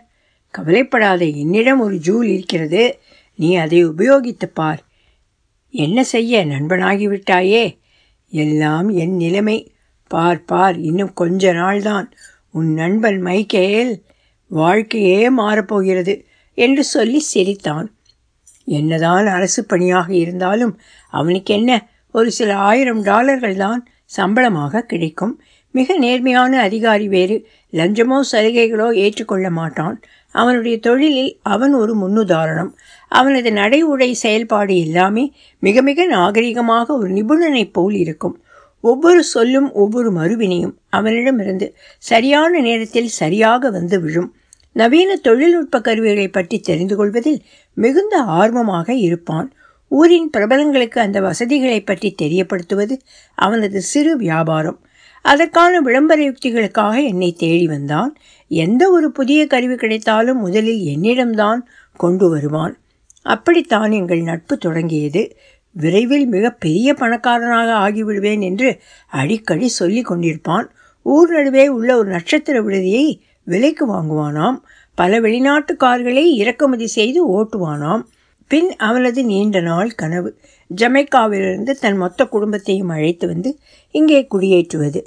கவலைப்படாத 0.49 1.25
என்னிடம் 1.25 1.79
ஒரு 1.79 1.97
ஜூல் 1.97 2.27
இருக்கிறது. 2.27 2.99
நீ 3.35 3.55
அதை 3.55 3.87
உபயோகித்து 3.87 4.45
பார். 4.53 4.85
என்ன 5.69 6.03
செய்ய 6.03 6.45
நண்பனாகிவிட்டாயே? 6.45 7.77
எல்லாம் 8.29 8.89
என் 8.89 9.15
நிலைமை. 9.15 9.71
பார் 10.07 10.45
பார் 10.45 10.79
இன்னும் 10.79 11.13
கொஞ்ச 11.13 11.53
நாள்தான். 11.53 12.11
உன் 12.51 12.73
நண்பன் 12.73 13.21
மைக்கேல் 13.21 14.03
வாழ்க்கையே 14.47 15.29
மாறப்போகிறது 15.29 16.23
என்று 16.53 16.83
சொல்லி 16.83 17.19
சிரித்தான். 17.19 17.96
என்னதான் 18.67 19.27
அரசு 19.27 19.61
பணியாக 19.65 20.13
இருந்தாலும் 20.13 20.73
அவனுக்கு 21.13 21.53
என்ன 21.53 21.71
ஒரு 22.11 22.31
சில 22.31 22.55
ஆயிரம் 22.55 23.01
டாலர்கள் 23.01 23.55
தான் 23.55 23.81
சம்பளமாக 24.05 24.81
கிடைக்கும். 24.81 25.33
மிக 25.71 25.97
நேர்மையான 25.97 26.59
அதிகாரி 26.61 27.07
வேறு. 27.07 27.37
லஞ்சமோ 27.73 28.17
சலுகைகளோ 28.31 28.87
ஏற்றுக்கொள்ள 28.95 29.49
மாட்டான். 29.49 30.01
அவனுடைய 30.35 30.79
தொழிலில் 30.79 31.39
அவன் 31.43 31.73
ஒரு 31.73 31.93
முன்னுதாரணம். 31.95 32.71
அவனது 33.11 33.51
நடை 33.51 33.81
உடை 33.83 34.13
செயல்பாடு 34.13 34.75
எல்லாமே 34.77 35.33
மிக 35.59 35.81
மிக 35.81 36.05
நாகரிகமாக 36.05 36.87
ஒரு 36.97 37.09
நிபுணனைப் 37.09 37.73
போல் 37.73 37.93
இருக்கும். 37.93 38.35
ஒவ்வொரு 38.83 39.23
சொல்லும் 39.23 39.69
ஒவ்வொரு 39.73 40.11
மறுவினையும் 40.11 40.75
அவனிடமிருந்து 40.89 41.67
சரியான 41.97 42.59
நேரத்தில் 42.59 43.07
சரியாக 43.07 43.69
வந்து 43.69 44.01
விழும். 44.01 44.29
நவீன 44.75 45.11
தொழில்நுட்ப 45.15 45.81
கருவிகளை 45.81 46.27
பற்றி 46.27 46.59
தெரிந்து 46.59 46.95
கொள்வதில் 46.95 47.39
மிகுந்த 47.77 48.15
ஆர்வமாக 48.39 48.93
இருப்பான். 49.07 49.47
ஊரின் 49.91 50.29
பிரபலங்களுக்கு 50.37 50.97
அந்த 50.99 51.17
வசதிகளை 51.21 51.79
பற்றி 51.81 52.09
தெரியப்படுத்துவது 52.21 52.95
அவனது 53.35 53.79
சிறு 53.81 54.13
வியாபாரம். 54.17 54.79
அதற்கான 55.25 55.79
விளம்பர 55.79 56.19
யுக்திகளுக்காக 56.23 56.95
என்னை 57.03 57.29
தேடி 57.33 57.67
வந்தான். 57.67 58.11
எந்த 58.47 58.83
ஒரு 58.89 59.07
புதிய 59.11 59.47
கருவி 59.47 59.75
கிடைத்தாலும் 59.75 60.39
முதலில் 60.39 60.83
என்னிடம்தான் 60.93 61.61
கொண்டு 61.97 62.29
வருவான். 62.29 62.73
அப்படித்தான் 63.25 63.91
எங்கள் 63.91 64.21
நட்பு 64.21 64.57
தொடங்கியது. 64.57 65.23
விரைவில் 65.75 66.27
மிக 66.27 66.49
பெரிய 66.63 66.93
பணக்காரனாக 66.93 67.69
ஆகிவிடுவேன் 67.85 68.41
என்று 68.41 68.69
அடிக்கடி 69.11 69.67
சொல்லி 69.79 70.01
கொண்டிருப்பான். 70.01 70.67
ஊர் 71.05 71.29
நடுவே 71.29 71.65
உள்ள 71.67 71.89
ஒரு 71.97 72.09
நட்சத்திர 72.09 72.61
விடுதியை 72.61 73.07
விலைக்கு 73.43 73.83
வாங்குவானாம். 73.93 74.57
பல 74.97 75.19
வெளிநாட்டு 75.19 75.73
கார்களை 75.75 76.23
இறக்குமதி 76.35 76.87
செய்து 76.87 77.19
ஓட்டுவானாம். 77.35 78.03
பின் 78.51 78.69
அவனது 78.87 79.21
நீண்ட 79.23 79.57
நாள் 79.61 79.91
கனவு 79.91 80.29
ஜமைக்காவிலிருந்து 80.71 81.73
தன் 81.81 81.97
மொத்த 81.97 82.25
குடும்பத்தையும் 82.25 82.91
அழைத்து 82.95 83.25
வந்து 83.27 83.49
இங்கே 83.95 84.19
குடியேற்றுவது. 84.33 84.99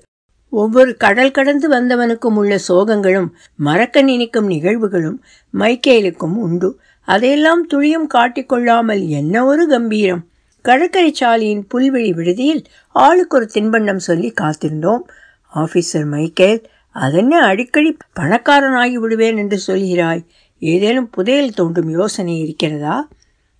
ஒவ்வொரு 0.53 0.93
கடல் 0.97 1.31
கடந்து 1.31 1.67
வந்தவனுக்கும் 1.71 2.39
உள்ள 2.41 2.55
சோகங்களும் 2.69 3.29
மறக்க 3.67 4.03
நினைக்கும் 4.03 4.49
நிகழ்வுகளும் 4.51 5.19
மைக்கேலுக்கும் 5.55 6.37
உண்டு. 6.47 6.71
அதையெல்லாம் 7.09 7.63
துளியும் 7.67 8.09
காட்டிக்கொள்ளாமல் 8.15 9.03
என்ன 9.21 9.45
ஒரு 9.45 9.65
கம்பீரம். 9.69 10.23
கடற்கரை 10.65 11.13
சாலையின் 11.13 11.65
புல்வெளி 11.75 12.11
விடுதியில் 12.15 12.63
ஆளுக்கு 12.95 13.37
ஒரு 13.37 13.47
தின்பண்டம் 13.55 14.03
சொல்லி 14.09 14.31
காத்திருந்தோம். 14.41 15.05
ஆஃபீஸர் 15.53 16.09
மைக்கேல் 16.15 16.61
அதென்ன 16.91 17.43
அடிக்கடி 17.43 17.97
பணக்காரனாகி 18.21 18.93
விடுவேன் 18.93 19.37
என்று 19.37 19.61
சொல்கிறாய்? 19.67 20.27
ஏதேனும் 20.59 21.11
புதையல் 21.11 21.53
தோண்டும் 21.57 21.91
யோசனை 21.91 22.39
இருக்கிறதா? 22.39 23.09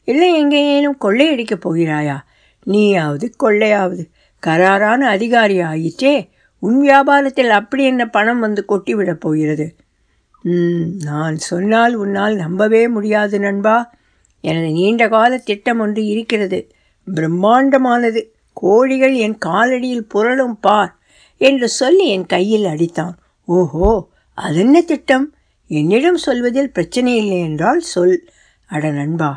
இல்லை 0.05 0.35
எங்கேயேனும் 0.35 0.99
கொள்ளையடிக்கப் 1.01 1.67
போகிறாயா? 1.69 2.17
நீயாவது 2.65 3.35
கொள்ளையாவது. 3.43 4.11
கராரான 4.47 4.97
அதிகாரி 4.97 5.61
ஆயிற்றே. 5.61 6.31
உன் 6.59 6.83
வியாபாரத்தில் 6.83 7.49
அப்படி 7.49 7.85
என்ன 7.85 8.09
பணம் 8.09 8.41
வந்து 8.41 8.65
கொட்டிவிடப் 8.69 9.21
போகிறது? 9.21 9.75
ம் 10.43 10.97
நான் 11.05 11.37
சொன்னால் 11.37 11.95
உன்னால் 11.95 12.37
நம்பவே 12.37 12.89
முடியாது 12.89 13.41
நண்பா. 13.41 13.95
எனது 14.41 14.71
நீண்ட 14.71 15.09
கால 15.09 15.39
திட்டம் 15.39 15.79
ஒன்று 15.79 16.05
இருக்கிறது. 16.05 16.71
பிரம்மாண்டமானது. 17.15 18.25
கோழிகள் 18.53 19.15
என் 19.15 19.39
காலடியில் 19.47 20.09
புரளும் 20.15 20.57
பார். 20.61 21.00
என்று 21.41 21.69
சொல்லி 21.81 22.07
என் 22.09 22.27
கையில் 22.27 22.67
அடித்தான். 22.73 23.15
ஓஹோ 23.49 23.91
அதென்ன 24.39 24.77
திட்டம்? 24.83 25.27
என்னிடம் 25.71 26.21
சொல்வதில் 26.27 26.75
பிரச்சனை 26.77 27.13
இல்லை 27.17 27.39
என்றால் 27.41 27.81
சொல். 27.93 28.17
அட 28.71 28.85
நண்பா 28.91 29.31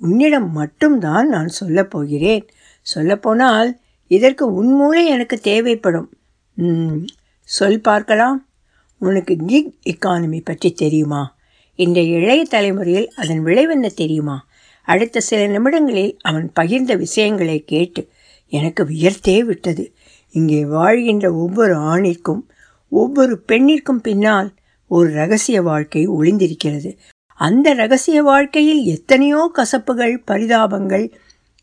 உன்னிடம் 0.00 0.50
மட்டும்தான் 0.52 1.26
நான் 1.28 1.50
சொல்லப் 1.58 1.90
போகிறேன். 1.90 2.44
சொல்லப்போனால் 2.86 3.70
இதற்கு 4.10 4.44
உன் 4.52 4.70
மூளை 4.72 5.02
எனக்கு 5.06 5.36
தேவைப்படும். 5.38 6.08
சொல் 7.48 7.80
பார்க்கலாம். 7.80 8.38
உனக்கு 9.00 9.34
கிக் 9.50 9.74
எக்கானமி 9.92 10.40
பற்றி 10.44 10.70
தெரியுமா? 10.72 11.22
இந்த 11.78 12.00
இளைய 12.14 12.40
தலைமுறையில் 12.44 13.08
அதன் 13.16 13.42
விளைவென்ன 13.44 13.88
தெரியுமா? 13.94 14.36
அடுத்த 14.88 15.20
சில 15.20 15.40
நிமிடங்களில் 15.46 16.12
அவன் 16.20 16.46
பகிர்ந்த 16.60 16.92
விஷயங்களை 16.96 17.58
கேட்டு 17.72 18.02
எனக்கு 18.52 18.82
வியர்த்தே 18.84 19.36
விட்டது. 19.44 19.84
இங்கே 20.30 20.64
வாழ்கின்ற 20.64 21.34
ஒவ்வொரு 21.34 21.74
ஆணிற்கும் 21.74 22.42
ஒவ்வொரு 22.88 23.42
பெண்ணிற்கும் 23.48 24.00
பின்னால் 24.02 24.54
ஒரு 24.86 25.10
ரகசிய 25.10 25.62
வாழ்க்கை 25.62 26.08
ஒளிந்திருக்கிறது. 26.08 26.96
அந்த 27.34 27.74
ரகசிய 27.74 28.22
வாழ்க்கையில் 28.22 28.82
எத்தனையோ 28.84 29.50
கசப்புகள் 29.54 30.22
பரிதாபங்கள் 30.26 31.12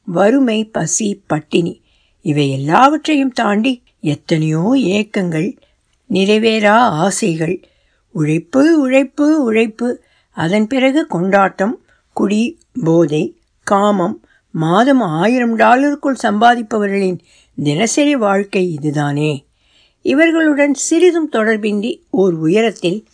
வறுமை 0.03 0.65
பசி 0.65 1.23
பட்டினி 1.27 1.81
இவை 2.21 2.49
எல்லாவற்றையும் 2.49 3.31
தாண்டி 3.31 3.83
எத்தனையோ 4.01 4.71
ஏக்கங்கள் 4.75 5.57
நிறைவேறா 6.09 6.77
ஆசைகள் 6.77 7.61
உழைப்பு 8.11 8.79
உழைப்பு 8.79 9.43
உழைப்பு 9.43 10.03
அதன் 10.31 10.67
பிறகு 10.67 11.07
கொண்டாட்டம் 11.07 11.81
குடி 12.13 12.59
போதை 12.83 13.37
காமம் 13.63 14.21
மாதம் 14.51 15.01
ஆயிரம் 15.01 15.57
டாலருக்குள் 15.57 16.23
சம்பாதிப்பவர்களின் 16.23 17.19
தினசரி 17.63 18.15
வாழ்க்கை 18.15 18.71
இதுதானே? 18.71 19.45
இவர்களுடன் 20.01 20.73
சிறிதும் 20.73 21.31
தொடர்பின்றி 21.31 22.01
ஓர் 22.09 22.33
உயரத்தில் 22.33 23.05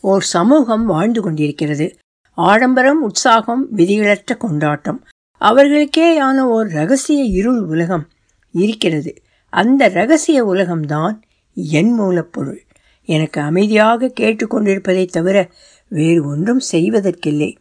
ஓர் 0.00 0.22
சமூகம் 0.22 0.86
வாழ்ந்து 0.86 1.20
கொண்டிருக்கிறது. 1.20 1.96
ஆடம்பரம் 2.32 3.02
உற்சாகம் 3.02 3.76
விதிகளற்ற 3.76 4.36
கொண்டாட்டம். 4.38 5.06
அவர்களுக்கேயான 5.40 6.38
ஓர் 6.38 6.66
ரகசிய 6.66 7.22
இருள் 7.22 7.60
உலகம் 7.60 8.08
இருக்கிறது. 8.52 9.22
அந்த 9.50 9.88
ரகசிய 9.88 10.44
உலகம்தான் 10.44 11.20
என் 11.54 12.00
மூலப்பொருள். 12.00 12.60
எனக்கு 13.04 13.40
அமைதியாக 13.40 14.12
கேட்டுக்கொண்டிருப்பதை 14.20 15.08
தவிர 15.08 15.50
வேறு 15.88 16.26
ஒன்றும் 16.26 16.60
செய்வதற்கில்லை. 16.72 17.56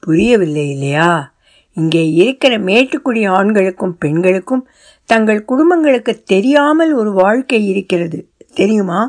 புரியவில்லை 0.00 0.70
இல்லையா? 0.70 1.34
இங்கே 1.76 2.02
இருக்கிற 2.12 2.58
மேட்டுக்குடி 2.58 3.22
ஆண்களுக்கும் 3.28 3.98
பெண்களுக்கும் 3.98 4.68
தங்கள் 5.04 5.44
குடும்பங்களுக்கு 5.44 6.22
தெரியாமல் 6.22 6.92
ஒரு 6.92 7.12
வாழ்க்கை 7.12 7.66
இருக்கிறது. 7.68 8.18
தெரியுமா? 8.54 9.00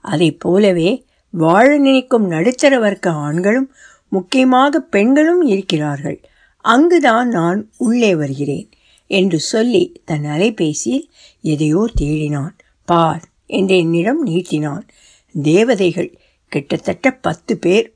அதைப் 0.00 0.40
போலவே 0.40 0.90
வாழ 1.30 1.78
நினைக்கும் 1.78 2.26
நடுத்தர 2.26 2.78
வர்க்க 2.78 3.10
ஆண்களும் 3.10 3.68
முக்கியமாக 4.08 4.80
பெண்களும் 4.80 5.42
இருக்கிறார்கள். 5.42 6.18
அங்குதான் 6.64 7.28
நான் 7.28 7.70
உள்ளே 7.78 8.14
வருகிறேன் 8.14 8.68
என்று 9.06 9.38
சொல்லி 9.38 10.02
தன் 10.04 10.24
அலைபேசியில் 10.24 11.06
எதையோ 11.40 11.82
தேடினான். 12.00 12.54
பார் 12.84 13.24
என்று 13.46 13.76
என்னிடம் 13.76 14.26
நீட்டினான். 14.26 14.84
தேவதைகள் 15.32 16.10
கிட்டத்தட்ட 16.52 17.10
பத்து 17.10 17.56
பேர். 17.56 17.88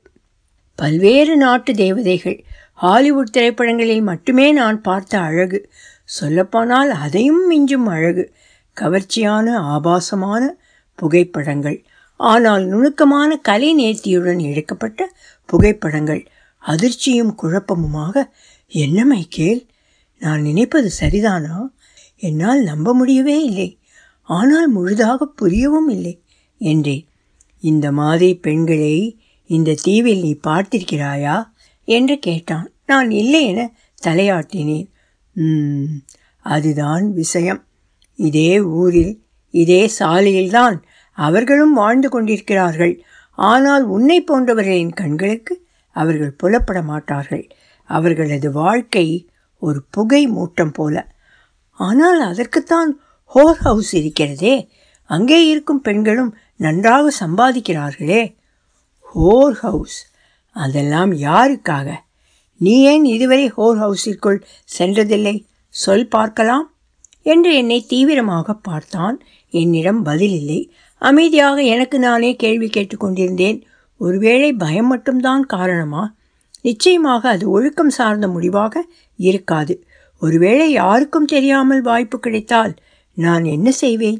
பல்வேறு 0.75 1.37
நாட்டு 1.37 1.73
தேவதைகள் 1.73 2.45
ஹாலிவுட் 2.83 3.29
திரைப்படங்களில் 3.29 4.01
மட்டுமே 4.01 4.51
நான் 4.51 4.81
பார்த்த 4.81 5.19
அழகு. 5.19 5.69
சொல்லப்போனால் 6.03 6.89
அதையும் 6.89 7.43
மிஞ்சும் 7.51 7.85
அழகு. 7.85 8.33
கவர்ச்சியான 8.81 9.55
ஆபாசமான 9.55 10.57
புகைப்படங்கள். 10.95 11.85
ஆனால் 12.15 12.65
நுணுக்கமான 12.65 13.37
கலை 13.37 13.69
நேர்த்தியுடன் 13.75 14.41
எடுக்கப்பட்ட 14.41 15.11
புகைப்படங்கள். 15.45 16.27
அதிர்ச்சியும் 16.63 17.33
குழப்பமுமாக 17.41 18.25
என்ன 18.67 19.05
மைக்கேல் 19.05 19.67
நான் 20.19 20.41
நினைப்பது 20.41 20.91
சரிதானா? 20.99 21.69
என்னால் 22.17 22.61
நம்ப 22.63 22.93
முடியவே 22.93 23.43
இல்லை. 23.43 23.79
ஆனால் 24.21 24.69
முழுதாக 24.69 25.29
புரியவும் 25.41 25.89
இல்லை 25.89 26.21
என்றேன். 26.57 27.07
இந்த 27.59 27.91
மாதிரி 27.91 28.35
பெண்களை 28.35 29.21
இந்த 29.45 29.79
தீவில் 29.81 30.21
நீ 30.21 30.37
பார்த்திருக்கிறாயா? 30.47 31.51
என்று 31.87 32.19
கேட்டான். 32.19 32.72
நான் 32.89 33.09
இல்லை 33.11 33.41
என 33.45 33.61
தலையாட்டினேன் 34.01 34.89
அதுதான் 36.45 37.05
விஷயம். 37.13 37.61
இதே 38.19 38.51
ஊரில் 38.79 39.13
இதே 39.53 39.81
சாலையில்தான் 39.99 40.77
அவர்களும் 41.17 41.73
வாழ்ந்து 41.73 42.09
கொண்டிருக்கிறார்கள். 42.09 42.93
ஆனால் 43.37 43.83
உன்னை 43.85 44.17
போன்றவர்களின் 44.23 44.93
கண்களுக்கு 44.93 45.53
அவர்கள் 45.95 46.37
புலப்பட 46.43 46.79
மாட்டார்கள். 46.83 47.45
அவர்களது 47.89 48.49
வாழ்க்கை 48.51 49.07
ஒரு 49.61 49.79
புகை 49.89 50.21
மூட்டம் 50.27 50.73
போல. 50.73 50.95
ஆனால் 51.79 52.21
அதற்குத்தான் 52.21 52.91
ஹோர் 53.31 53.59
ஹவுஸ் 53.65 53.91
இருக்கிறதே. 53.93 54.55
அங்கே 55.09 55.39
இருக்கும் 55.47 55.81
பெண்களும் 55.81 56.31
நன்றாக 56.55 57.11
சம்பாதிக்கிறார்களே. 57.19 58.23
ஹோர் 59.13 59.55
ஹவுஸ் 59.55 59.97
அதெல்லாம் 60.55 61.11
யாருக்காக? 61.27 61.87
நீ 62.63 62.73
ஏன் 62.81 63.05
இதுவரை 63.05 63.45
ஹோர் 63.49 63.77
ஹவுஸிற்குள் 63.77 64.39
சென்றதில்லை? 64.77 65.35
சொல் 65.69 66.07
பார்க்கலாம். 66.07 66.65
என்று 67.25 67.55
என்னை 67.55 67.85
தீவிரமாக 67.87 68.53
பார்த்தான். 68.53 69.17
என்னிடம் 69.49 70.01
பதில் 70.03 70.35
இல்லை. 70.35 70.59
அமைதியாக 71.01 71.61
எனக்கு 71.61 71.97
நானே 71.99 72.35
கேள்வி 72.35 72.67
கேட்டுக்கொண்டிருந்தேன். 72.67 73.57
ஒருவேளை 73.97 74.49
பயம் 74.53 74.87
மட்டும்தான் 74.87 75.45
காரணமா? 75.45 76.03
நிச்சயமாக 76.61 77.29
அது 77.29 77.49
ஒழுக்கம் 77.49 77.89
சார்ந்த 77.89 78.27
முடிவாக 78.27 78.85
இருக்காது. 79.17 79.73
ஒருவேளை 80.21 80.71
யாருக்கும் 80.71 81.25
தெரியாமல் 81.25 81.81
வாய்ப்பு 81.81 82.17
கிடைத்தால் 82.19 82.73
நான் 83.13 83.45
என்ன 83.45 83.71
செய்வேன்? 83.71 84.19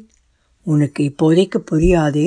உனக்கு 0.62 1.02
இப்போதைக்கு 1.04 1.58
புரியாது. 1.70 2.24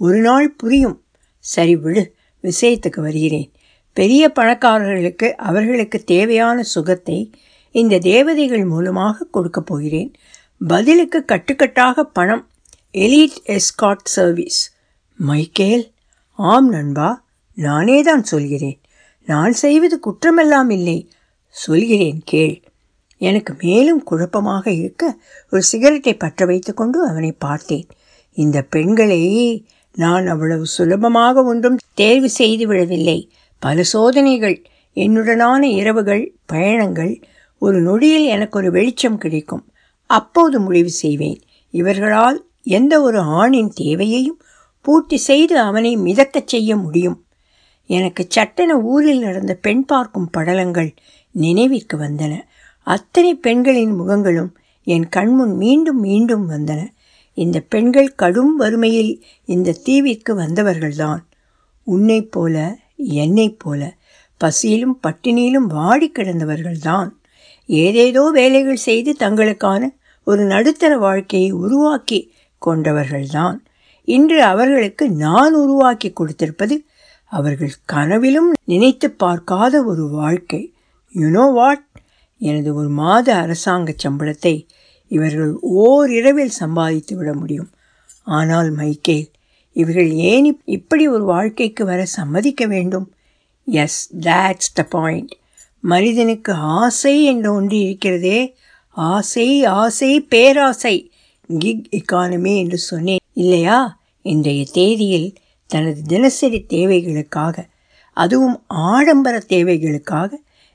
ஒரு 0.00 0.18
நாள் 0.18 0.48
புரியும். 0.50 0.98
சரி 1.38 1.76
விடு 1.76 2.02
விஷயத்துக்கு 2.44 3.00
வருகிறேன். 3.00 3.50
பெரிய 3.98 4.22
பணக்காரர்களுக்கு 4.40 5.28
அவர்களுக்கு 5.48 5.98
தேவையான 6.04 6.62
சுகத்தை 6.74 7.18
இந்த 7.74 7.98
தேவதைகள் 7.98 8.64
மூலமாக 8.64 9.26
கொடுக்கப் 9.30 9.66
போகிறேன். 9.66 10.10
பதிலுக்கு 10.68 11.18
கட்டுக்கட்டாக 11.26 12.00
பணம். 12.16 12.44
எலீட் 13.04 13.38
எஸ்காட் 13.46 14.04
சர்வீஸ் 14.16 14.60
மைக்கேல் 15.18 15.84
ஆம் 16.38 16.68
நண்பா 16.68 17.08
நானே 17.56 17.98
தான் 18.02 18.24
சொல்கிறேன். 18.24 18.78
நான் 19.26 19.52
செய்வது 19.52 19.96
குற்றமெல்லாம் 20.06 20.70
இல்லை. 20.70 20.98
சொல்கிறேன் 21.64 22.20
கேள். 22.24 22.56
எனக்கு 23.20 23.52
மேலும் 23.62 24.02
குழப்பமாக 24.02 24.64
இருக்க 24.80 25.02
ஒரு 25.50 25.62
சிகரெட்டை 25.62 26.14
பற்ற 26.14 26.46
வைத்துக்கொண்டு 26.46 26.98
அவனை 27.08 27.32
பார்த்தேன். 27.46 27.86
இந்த 28.36 28.58
பெண்களை 28.74 29.22
நான் 29.94 30.26
அவ்வளவு 30.26 30.66
சுலபமாக 30.66 31.44
ஒன்றும் 31.44 31.78
தேர்வு 31.94 32.28
செய்து 32.40 32.64
விடவில்லை. 32.66 33.20
பல 33.58 33.82
சோதனைகள் 33.82 34.62
என்னுடனான 34.94 35.62
இரவுகள் 35.62 36.34
பயணங்கள் 36.46 37.20
ஒரு 37.58 37.80
நொடியில் 37.80 38.24
எனக்கு 38.24 38.58
ஒரு 38.58 38.70
வெளிச்சம் 38.70 39.18
கிடைக்கும். 39.18 39.72
அப்போது 40.06 40.60
முடிவு 40.60 40.90
செய்வேன். 40.90 41.40
இவர்களால் 41.70 42.46
எந்த 42.62 43.00
ஒரு 43.00 43.18
ஆணின் 43.18 43.72
தேவையையும் 43.74 44.42
பூர்த்தி 44.80 45.16
செய்து 45.16 45.58
அவனை 45.58 45.96
மிதக்கச் 45.96 46.46
செய்ய 46.46 46.76
முடியும். 46.76 47.24
எனக்கு 47.86 48.26
சட்டென 48.28 48.78
ஊரில் 48.78 49.18
நடந்த 49.18 49.54
பெண் 49.54 49.84
பார்க்கும் 49.84 50.30
படலங்கள் 50.36 50.96
நினைவிற்கு 51.30 51.96
வந்தன. 51.96 52.42
அத்தனை 52.82 53.34
பெண்களின் 53.34 54.00
முகங்களும் 54.00 54.48
என் 54.84 55.08
கண்முன் 55.08 55.56
மீண்டும் 55.56 56.00
மீண்டும் 56.00 56.50
வந்தன. 56.50 56.88
இந்த 57.34 57.60
பெண்கள் 57.60 58.14
கடும் 58.14 58.56
வறுமையில் 58.56 59.24
இந்த 59.44 59.76
தீவிற்கு 59.84 60.36
வந்தவர்கள்தான். 60.36 61.18
உன்னைப் 61.82 62.32
போல 62.32 62.78
என்னைப் 62.96 63.58
போல 63.58 63.94
பசியிலும் 64.38 64.98
பட்டினியிலும் 65.06 65.68
வாடி 65.68 66.12
கிடந்தவர்கள்தான். 66.14 67.10
ஏதேதோ 67.66 68.30
வேலைகள் 68.30 68.84
செய்து 68.88 69.16
தங்களுக்கான 69.18 69.82
ஒரு 70.24 70.42
நடுத்தர 70.44 70.98
வாழ்க்கையை 70.98 71.50
உருவாக்கி 71.50 72.32
கொண்டவர்கள்தான். 72.66 73.56
இன்று 74.04 74.42
அவர்களுக்கு 74.42 75.10
நான் 75.10 75.54
உருவாக்கி 75.54 76.12
கொடுத்திருப்பது 76.12 76.76
அவர்கள் 77.24 77.72
கனவிலும் 77.84 78.50
நினைத்து 78.64 79.10
பார்க்காத 79.10 79.82
ஒரு 79.82 80.08
வாழ்க்கை. 80.08 80.74
யுனோ 81.14 81.52
வாட் 81.52 81.84
எனது 82.38 82.74
ஒரு 82.74 82.88
மாத 82.88 83.34
அரசாங்க 83.34 83.94
சம்பளத்தை 84.04 84.66
இவர்கள் 85.08 85.52
ஓரிரவில் 85.76 86.58
சம்பாதித்து 86.62 87.16
விட 87.16 87.34
முடியும். 87.34 87.70
ஆனால் 88.22 88.70
மைக்கேல் 88.70 89.30
இவர்கள் 89.76 90.10
ஏன் 90.10 90.46
இப்படி 90.64 91.08
ஒரு 91.08 91.24
வாழ்க்கைக்கு 91.24 91.84
வர 91.84 92.04
சம்மதிக்க 92.04 92.66
வேண்டும்? 92.66 93.06
எஸ் 93.66 94.16
that's 94.20 94.66
த 94.74 94.82
பாயிண்ட் 94.82 95.32
மனிதனுக்கு 95.84 96.52
ஆசை 96.78 97.24
என்று 97.24 97.52
ஒன்று 97.52 97.78
இருக்கிறதே. 97.78 98.40
ஆசை 98.90 99.48
ஆசை 99.64 100.20
பேராசை. 100.20 100.94
கிக் 101.58 101.88
எக்கானமி 101.90 102.56
என்று 102.56 102.78
சொன்னேன் 102.78 103.22
இல்லையா? 103.32 103.78
இன்றைய 104.22 104.64
தேதியில் 104.72 105.28
தனது 105.66 106.00
தினசரி 106.02 106.60
தேவைகளுக்காக 106.68 107.56
அதுவும் 108.16 108.56
ஆடம்பர 108.66 109.36
தேவைகளுக்காக 109.48 110.30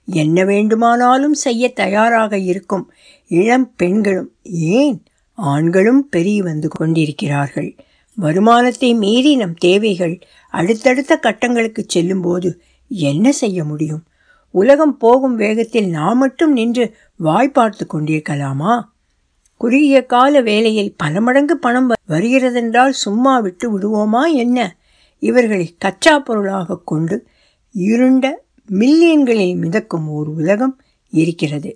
என்ன 0.08 0.46
வேண்டுமானாலும் 0.46 1.38
செய்ய 1.46 1.74
தயாராக 1.74 2.34
இருக்கும் 2.38 2.86
இளம் 3.28 3.68
பெண்களும் 3.76 4.32
ஏன் 4.76 4.98
ஆண்களும் 5.38 6.04
பெருகி 6.10 6.42
வந்து 6.42 6.70
கொண்டிருக்கிறார்கள்? 6.70 7.72
வருமானத்தை 8.22 8.90
மீறி 8.94 9.36
நம் 9.36 9.54
தேவைகள் 9.54 10.16
அடுத்தடுத்த 10.54 11.18
கட்டங்களுக்கு 11.18 11.84
செல்லும்போது 11.88 12.50
என்ன 12.90 13.32
செய்ய 13.32 13.64
முடியும்? 13.64 14.04
உலகம் 14.54 14.98
போகும் 14.98 15.36
வேகத்தில் 15.36 15.88
நாம் 15.90 16.18
மட்டும் 16.18 16.54
நின்று 16.54 16.86
வாய் 17.18 17.50
பார்த்து 17.50 17.86
கொண்டிருக்கலாமா? 17.86 18.74
குறுகிய 19.58 19.98
கால 20.06 20.42
வேலையில் 20.42 20.94
பல 20.98 21.22
மடங்கு 21.22 21.58
பணம் 21.58 21.90
வருகிறதென்றால் 22.08 22.90
சும்மா 22.90 23.40
விட்டு 23.40 23.68
விடுவோமா 23.72 24.24
என்ன? 24.34 24.78
இவர்களை 25.22 25.76
கச்சா 25.78 26.20
பொருளாக 26.20 26.80
கொண்டு 26.86 27.18
இருண்ட 27.72 28.44
மில்லியன்களில் 28.72 29.56
மிதக்கும் 29.56 30.08
ஒரு 30.10 30.34
உலகம் 30.34 30.76
இருக்கிறது. 31.14 31.72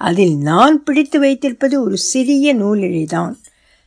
அதில் 0.00 0.36
நான் 0.38 0.82
பிடித்து 0.82 1.18
வைத்திருப்பது 1.18 1.82
ஒரு 1.82 1.96
சிறிய 1.96 2.54
நூலிழைதான். 2.54 3.34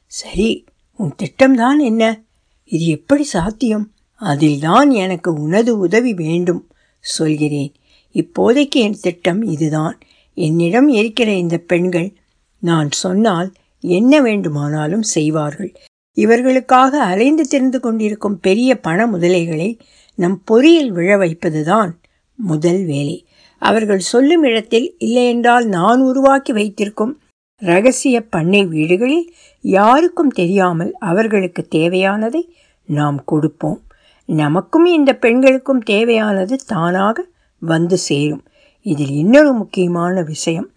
சரி 0.06 0.50
உன் 0.96 1.14
திட்டம்தான் 1.18 1.80
என்ன? 1.80 2.22
இது 2.64 2.86
எப்படி 2.86 3.24
சாத்தியம்? 3.24 3.92
அதில்தான் 4.16 4.90
எனக்கு 4.92 5.34
உனது 5.34 5.78
உதவி 5.78 6.14
வேண்டும் 6.14 6.68
சொல்கிறேன். 7.00 7.74
இப்போதைக்கு 8.14 8.76
என் 8.76 8.98
திட்டம் 9.02 9.42
இதுதான். 9.44 10.00
என்னிடம் 10.34 10.88
இருக்கிற 10.88 11.32
இந்த 11.32 11.58
பெண்கள் 11.58 12.14
நான் 12.60 12.90
சொன்னால் 12.92 13.52
என்ன 13.80 14.22
வேண்டுமானாலும் 14.22 15.02
செய்வார்கள். 15.02 15.74
இவர்களுக்காக 16.14 17.02
அலைந்து 17.02 17.48
திரிந்து 17.48 17.80
கொண்டிருக்கும் 17.80 18.40
பெரிய 18.40 18.80
பண 18.80 19.08
முதலைகளை 19.08 19.80
நம் 20.16 20.42
பொறியில் 20.46 20.92
விழ 20.92 21.18
வைப்பதுதான் 21.18 21.92
முதல் 22.36 22.86
வேலை. 22.86 23.28
அவர்கள் 23.58 24.00
சொல்லும் 24.00 24.44
இடத்தில் 24.44 24.96
இல்லையென்றால் 24.98 25.66
நான் 25.66 26.02
உருவாக்கி 26.02 26.54
வைத்திருக்கும் 26.54 27.18
ரகசிய 27.56 28.22
பண்ணை 28.22 28.66
வீடுகளில் 28.66 29.34
யாருக்கும் 29.64 30.30
தெரியாமல் 30.30 30.96
அவர்களுக்கு 30.98 31.68
தேவையானதை 31.76 32.42
நாம் 32.86 33.24
கொடுப்போம். 33.26 33.82
நமக்கும் 34.26 34.86
இந்த 34.86 35.16
பெண்களுக்கும் 35.16 35.80
தேவையானது 35.80 36.56
தானாக 36.66 37.26
வந்து 37.60 37.98
சேரும். 37.98 38.44
இதில் 38.82 39.10
இன்னொரு 39.10 39.54
முக்கியமான 39.54 40.22
விஷயம் 40.22 40.70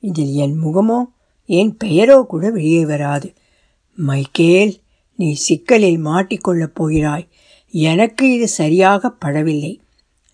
இதில் 0.00 0.32
என் 0.32 0.58
முகமோ 0.64 1.04
என் 1.46 1.76
பெயரோ 1.84 2.26
கூட 2.26 2.50
வெளியே 2.50 2.86
வராது. 2.86 3.32
மைக்கேல் 3.94 4.74
நீ 5.16 5.32
சிக்கலில் 5.32 6.04
மாட்டிக்கொள்ளப் 6.04 6.74
போகிறாய். 6.74 7.28
எனக்கு 7.70 8.32
இது 8.32 8.48
சரியாக 8.48 9.14
படவில்லை. 9.24 9.78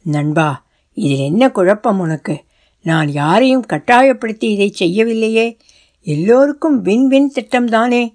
நண்பா 0.02 0.66
இதில் 0.92 1.18
என்ன 1.18 1.50
குழப்பம் 1.50 1.98
உனக்கு? 1.98 2.42
நான் 2.82 3.08
யாரையும் 3.08 3.66
கட்டாயப்படுத்தி 3.66 4.52
இதை 4.52 4.72
செய்யவில்லையே. 4.72 5.56
எல்லோருக்கும் 6.02 6.82
வின் 6.82 7.06
வின் 7.06 7.32
திட்டம்தானே? 7.34 8.14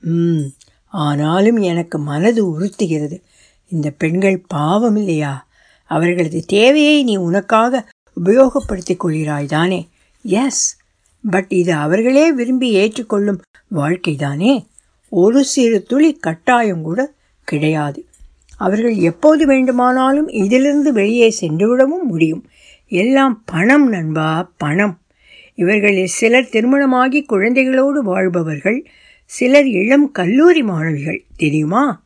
ம் 0.00 0.42
ஆனாலும் 0.88 1.56
எனக்கு 1.56 1.98
மனது 1.98 2.60
உறுத்துகிறது. 2.60 3.22
இந்த 3.68 3.90
பெண்கள் 3.90 4.44
பாவம் 4.48 4.96
இல்லையா? 4.96 5.46
அவர்களது 5.84 6.44
தேவையை 6.46 7.04
நீ 7.04 7.16
உனக்காக 7.16 7.88
உபயோகப்படுத்திக் 8.24 9.04
கொள்கிறாய் 9.04 9.46
தானே 9.46 9.88
எஸ் 10.22 10.76
பட் 11.30 11.46
இது 11.48 11.72
அவர்களே 11.72 12.32
விரும்பி 12.32 12.70
ஏற்றுக்கொள்ளும் 12.70 13.40
வாழ்க்கைதானே? 13.74 14.66
ஒரு 15.08 15.44
சிறு 15.44 15.82
துளி 15.82 16.14
கட்டாயம் 16.14 16.82
கூட 16.82 17.12
கிடையாது. 17.44 18.06
அவர்கள் 18.56 18.94
எப்போது 18.94 19.46
வேண்டுமானாலும் 19.46 20.28
இதிலிருந்து 20.28 20.92
வெளியே 20.92 21.34
சென்றுவிடவும் 21.40 22.02
முடியும். 22.04 22.46
எல்லாம் 22.88 23.42
பணம் 23.44 23.88
நண்பா 23.88 24.52
பணம். 24.56 25.01
இவர்களில் 25.58 26.06
சிலர் 26.06 26.48
திருமணமாகி 26.48 27.26
குழந்தைகளோடு 27.28 27.98
வாழ்பவர்கள் 28.02 28.86
சிலர் 29.24 29.66
இளம் 29.66 30.10
கல்லூரி 30.10 30.62
மாணவிகள். 30.62 31.24
தெரியுமா? 31.36 32.04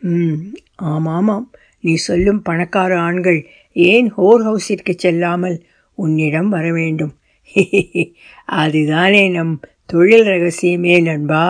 ம் 0.00 0.38
ஆமாமாம். 0.82 1.46
நீ 1.80 1.94
சொல்லும் 1.94 2.42
பணக்கார 2.42 3.00
ஆண்கள் 3.00 3.46
ஏன் 3.72 4.08
ஹோர் 4.10 4.42
ஹவுஸிற்கு 4.42 4.94
செல்லாமல் 4.96 5.62
உன்னிடம் 5.94 6.48
வர 6.48 6.72
வேண்டும்? 6.72 7.14
அதுதானே 8.44 9.28
நம் 9.28 9.60
தொழில் 9.86 10.26
ரகசியமே 10.26 11.02
நண்பா. 11.02 11.44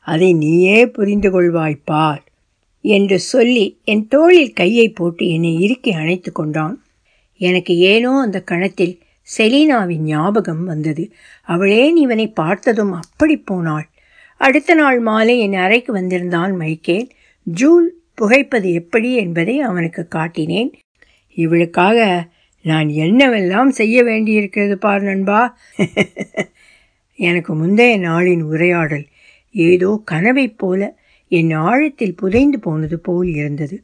அதை 0.00 0.32
நீயே 0.32 0.86
புரிந்து 0.86 1.30
கொள்வாய் 1.30 1.80
பார் 1.84 2.22
என்று 2.84 3.18
சொல்லி 3.18 3.80
என் 3.84 4.08
தோளில் 4.08 4.52
கையை 4.52 4.88
போட்டு 4.88 5.28
என்னை 5.28 5.60
இறுக்கி 5.60 5.90
அணைத்து 5.92 6.32
கொண்டான். 6.32 6.76
எனக்கு 7.40 7.76
ஏனோ 7.76 8.20
அந்த 8.20 8.40
கணத்தில் 8.40 8.94
செலீனாவின் 9.38 9.96
ஞாபகம் 9.96 10.64
வந்தது. 10.64 11.12
அவளே 11.42 11.92
இவனை 11.92 12.28
பார்த்ததும் 12.28 12.92
அப்படி 12.92 13.36
போனாள். 13.36 13.90
அடுத்த 14.36 14.74
நாள் 14.74 14.98
மாலை 14.98 15.38
என் 15.38 15.54
அறைக்கு 15.54 15.92
வந்திருந்தான் 15.92 16.56
மைக்கேல். 16.56 17.08
ஜூல் 17.42 17.94
புகைப்பது 18.14 18.72
எப்படி 18.72 19.16
என்பதை 19.16 19.60
அவனுக்கு 19.60 20.08
காட்டினேன். 20.14 20.72
இவளுக்காக 21.34 22.28
நான் 22.62 22.88
என்னவெல்லாம் 22.88 23.68
செய்ய 23.68 24.02
வேண்டியிருக்கிறது 24.02 24.78
பார் 24.78 25.02
நண்பா? 25.02 25.58
எனக்கு 27.16 27.54
முந்தைய 27.54 27.98
நாளின் 27.98 28.42
உரையாடல். 28.42 29.06
ஏதோ 29.52 30.02
கனவைப் 30.04 30.58
போல 30.58 30.98
என் 31.28 31.52
ஆழத்தில் 31.52 32.16
புதைந்து 32.16 32.60
போனது 32.60 33.00
போல் 33.00 33.28
இருந்தது. 33.28 33.82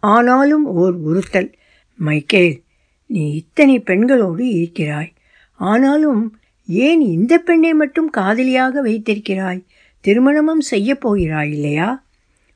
ஆனாலும் 0.00 0.66
ஓர் 0.66 0.94
உறுத்தல். 0.94 1.50
மைக்கேல் 1.96 2.63
நீ 3.06 3.34
இத்தனை 3.34 3.78
பெண்களோடு 3.78 4.48
இருக்கிறாய். 4.48 5.12
ஆனாலும் 5.52 6.38
ஏன் 6.66 7.00
இந்த 7.00 7.38
பெண்ணை 7.38 7.74
மட்டும் 7.74 8.10
காதலியாக 8.10 8.82
வைத்திருக்கிறாய்? 8.82 9.64
திருமணமும் 10.04 10.60
செய்ய 10.60 10.94
போகிறாய் 10.94 11.52
இல்லையா? 11.52 12.04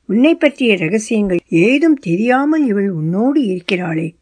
உன்னை 0.05 0.35
பற்றிய 0.35 0.75
ரகசியங்கள் 0.75 1.39
ஏதும் 1.49 1.95
தெரியாமல் 1.95 2.65
இவள் 2.65 2.89
உன்னோடு 2.89 3.41
இருக்கிறாளே. 3.41 4.15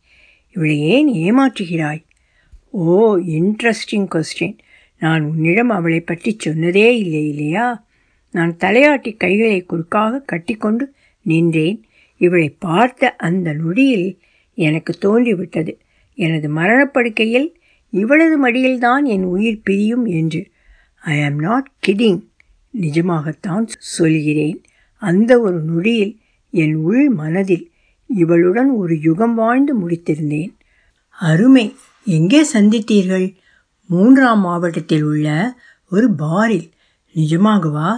இவளை 0.52 0.80
ஏன் 0.80 1.08
ஏமாற்றுகிறாய்? 1.08 2.04
ஓ 2.70 3.18
இன்ட்ரெஸ்டிங் 3.18 4.08
கொஸ்டின் 4.16 4.58
நான் 5.00 5.22
உன்னிடம் 5.22 5.70
அவளை 5.70 6.00
பற்றி 6.00 6.38
சொன்னதே 6.46 6.90
இல்லை 6.98 7.28
இல்லையா? 7.28 7.86
நான் 8.32 8.58
தலையாட்டி 8.60 9.18
கைகளை 9.18 9.62
குறுக்காக 9.62 10.20
கட்டிக்கொண்டு 10.20 10.94
நின்றேன். 11.22 11.86
இவளை 12.18 12.50
பார்த்த 12.50 13.16
அந்த 13.16 13.54
நொடியில் 13.54 14.20
எனக்கு 14.54 14.94
தோன்றிவிட்டது. 14.94 15.80
எனது 16.18 16.50
மரணப்படுக்கையில் 16.50 17.48
இவளது 17.94 18.36
மடியில்தான் 18.46 19.04
என் 19.06 19.24
உயிர் 19.24 19.64
பிரியும் 19.64 20.06
என்று. 20.06 20.42
ஐ 21.04 21.24
ஆம் 21.24 21.40
நாட் 21.40 21.70
கிடிங் 21.88 22.20
நிஜமாகத்தான் 22.74 23.66
சொல்கிறேன். 23.90 24.58
அந்த 25.02 25.42
ஒரு 25.42 25.60
நொடியில் 25.62 26.14
என் 26.54 26.76
உள் 26.82 27.10
மனதில் 27.10 27.66
இவளுடன் 28.10 28.70
ஒரு 28.72 29.02
யுகம் 29.02 29.36
வாழ்ந்து 29.36 29.74
முடித்திருந்தேன். 29.80 30.52
அருமை! 31.20 31.66
எங்கே 32.08 32.46
சந்தித்தீர்கள்? 32.54 33.28
மூன்றாம் 33.90 34.40
மாவட்டத்தில் 34.40 35.04
உள்ள 35.04 35.28
ஒரு 35.92 36.08
பாரில். 36.14 36.68
நிஜமாகவா? 37.16 37.90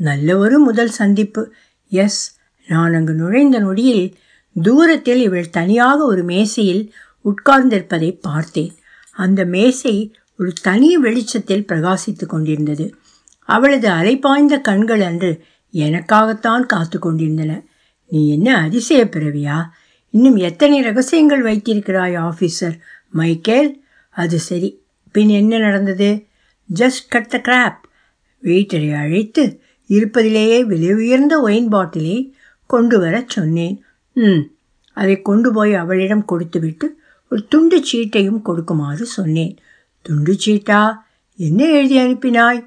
நல்ல 0.00 0.38
ஒரு 0.38 0.58
முதல் 0.58 0.88
சந்திப்பு. 0.90 1.42
எஸ் 1.92 2.20
நான் 2.68 2.94
அங்கு 2.94 3.14
நுழைந்த 3.14 3.58
நொடியில் 3.58 4.06
தூரத்தில் 4.56 5.22
இவள் 5.22 5.50
தனியாக 5.50 5.98
ஒரு 6.04 6.22
மேசையில் 6.22 6.82
உட்கார்ந்திருப்பதை 7.26 8.18
பார்த்தேன். 8.20 8.74
அந்த 9.12 9.44
மேசை 9.44 10.14
ஒரு 10.38 10.52
தனி 10.62 10.96
வெளிச்சத்தில் 10.96 11.64
பிரகாசித்து 11.68 12.26
கொண்டிருந்தது. 12.26 12.94
அவளது 13.38 13.88
அலைப்பாய்ந்த 13.88 14.60
கண்கள் 14.60 15.00
அன்று 15.00 15.44
எனக்காகத்தான் 15.72 16.66
காத்து 16.66 16.98
கொண்டிருந்தன. 16.98 17.62
நீ 18.08 18.30
என்ன 18.30 18.56
அதிசய 18.56 19.04
பிறவியா? 19.04 19.62
இன்னும் 20.10 20.36
எத்தனை 20.36 20.80
ரகசியங்கள் 20.80 21.42
வைத்திருக்கிறாய் 21.42 22.16
ஆஃபீஸர் 22.16 22.78
மைக்கேல்? 23.10 23.84
அது 24.10 24.38
சரி. 24.38 24.82
பின் 25.12 25.28
என்ன 25.28 25.58
நடந்தது? 25.58 26.26
ஜஸ்ட் 26.74 27.08
கட் 27.08 27.28
த 27.28 27.38
கிராப் 27.38 27.88
வெயிட்டரை 28.42 28.96
அழைத்து 28.96 29.60
இருப்பதிலேயே 29.88 30.64
விலை 30.64 30.94
உயர்ந்த 30.94 31.40
ஒயின் 31.40 31.68
பாட்டிலை 31.68 32.34
கொண்டு 32.66 32.98
வரச் 32.98 33.28
சொன்னேன். 33.28 33.84
ம். 34.12 34.40
அதை 34.92 35.22
கொண்டு 35.22 35.52
போய் 35.52 35.74
அவளிடம் 35.74 36.24
கொடுத்துவிட்டு 36.24 37.00
ஒரு 37.30 37.46
துண்டு 37.48 37.82
சீட்டையும் 37.92 38.42
கொடுக்குமாறு 38.42 39.06
சொன்னேன். 39.06 39.54
துண்டு 40.02 40.36
சீட்டா? 40.44 40.80
என்ன 41.38 41.64
எழுதி 41.68 41.96
அனுப்பினாய்? 41.98 42.60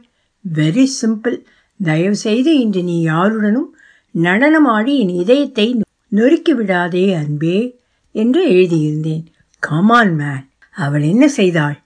வெரி 0.55 0.85
சிம்பிள் 1.01 1.37
தயவுசெய்து 1.79 2.51
இன்று 2.59 2.83
நீ 2.83 3.01
யாருடனும் 3.01 3.69
நடனமாடி 4.15 4.93
என் 4.97 5.13
இதயத்தை 5.15 5.81
நொறுக்கி 6.07 6.53
விடாதே 6.53 7.13
அன்பே 7.13 7.79
என்று 8.11 8.41
எழுதியிருந்தேன். 8.49 9.25
கமான் 9.59 10.15
மேன் 10.15 10.45
அவள் 10.75 11.01
என்ன 11.01 11.27
செய்தாள்? 11.27 11.77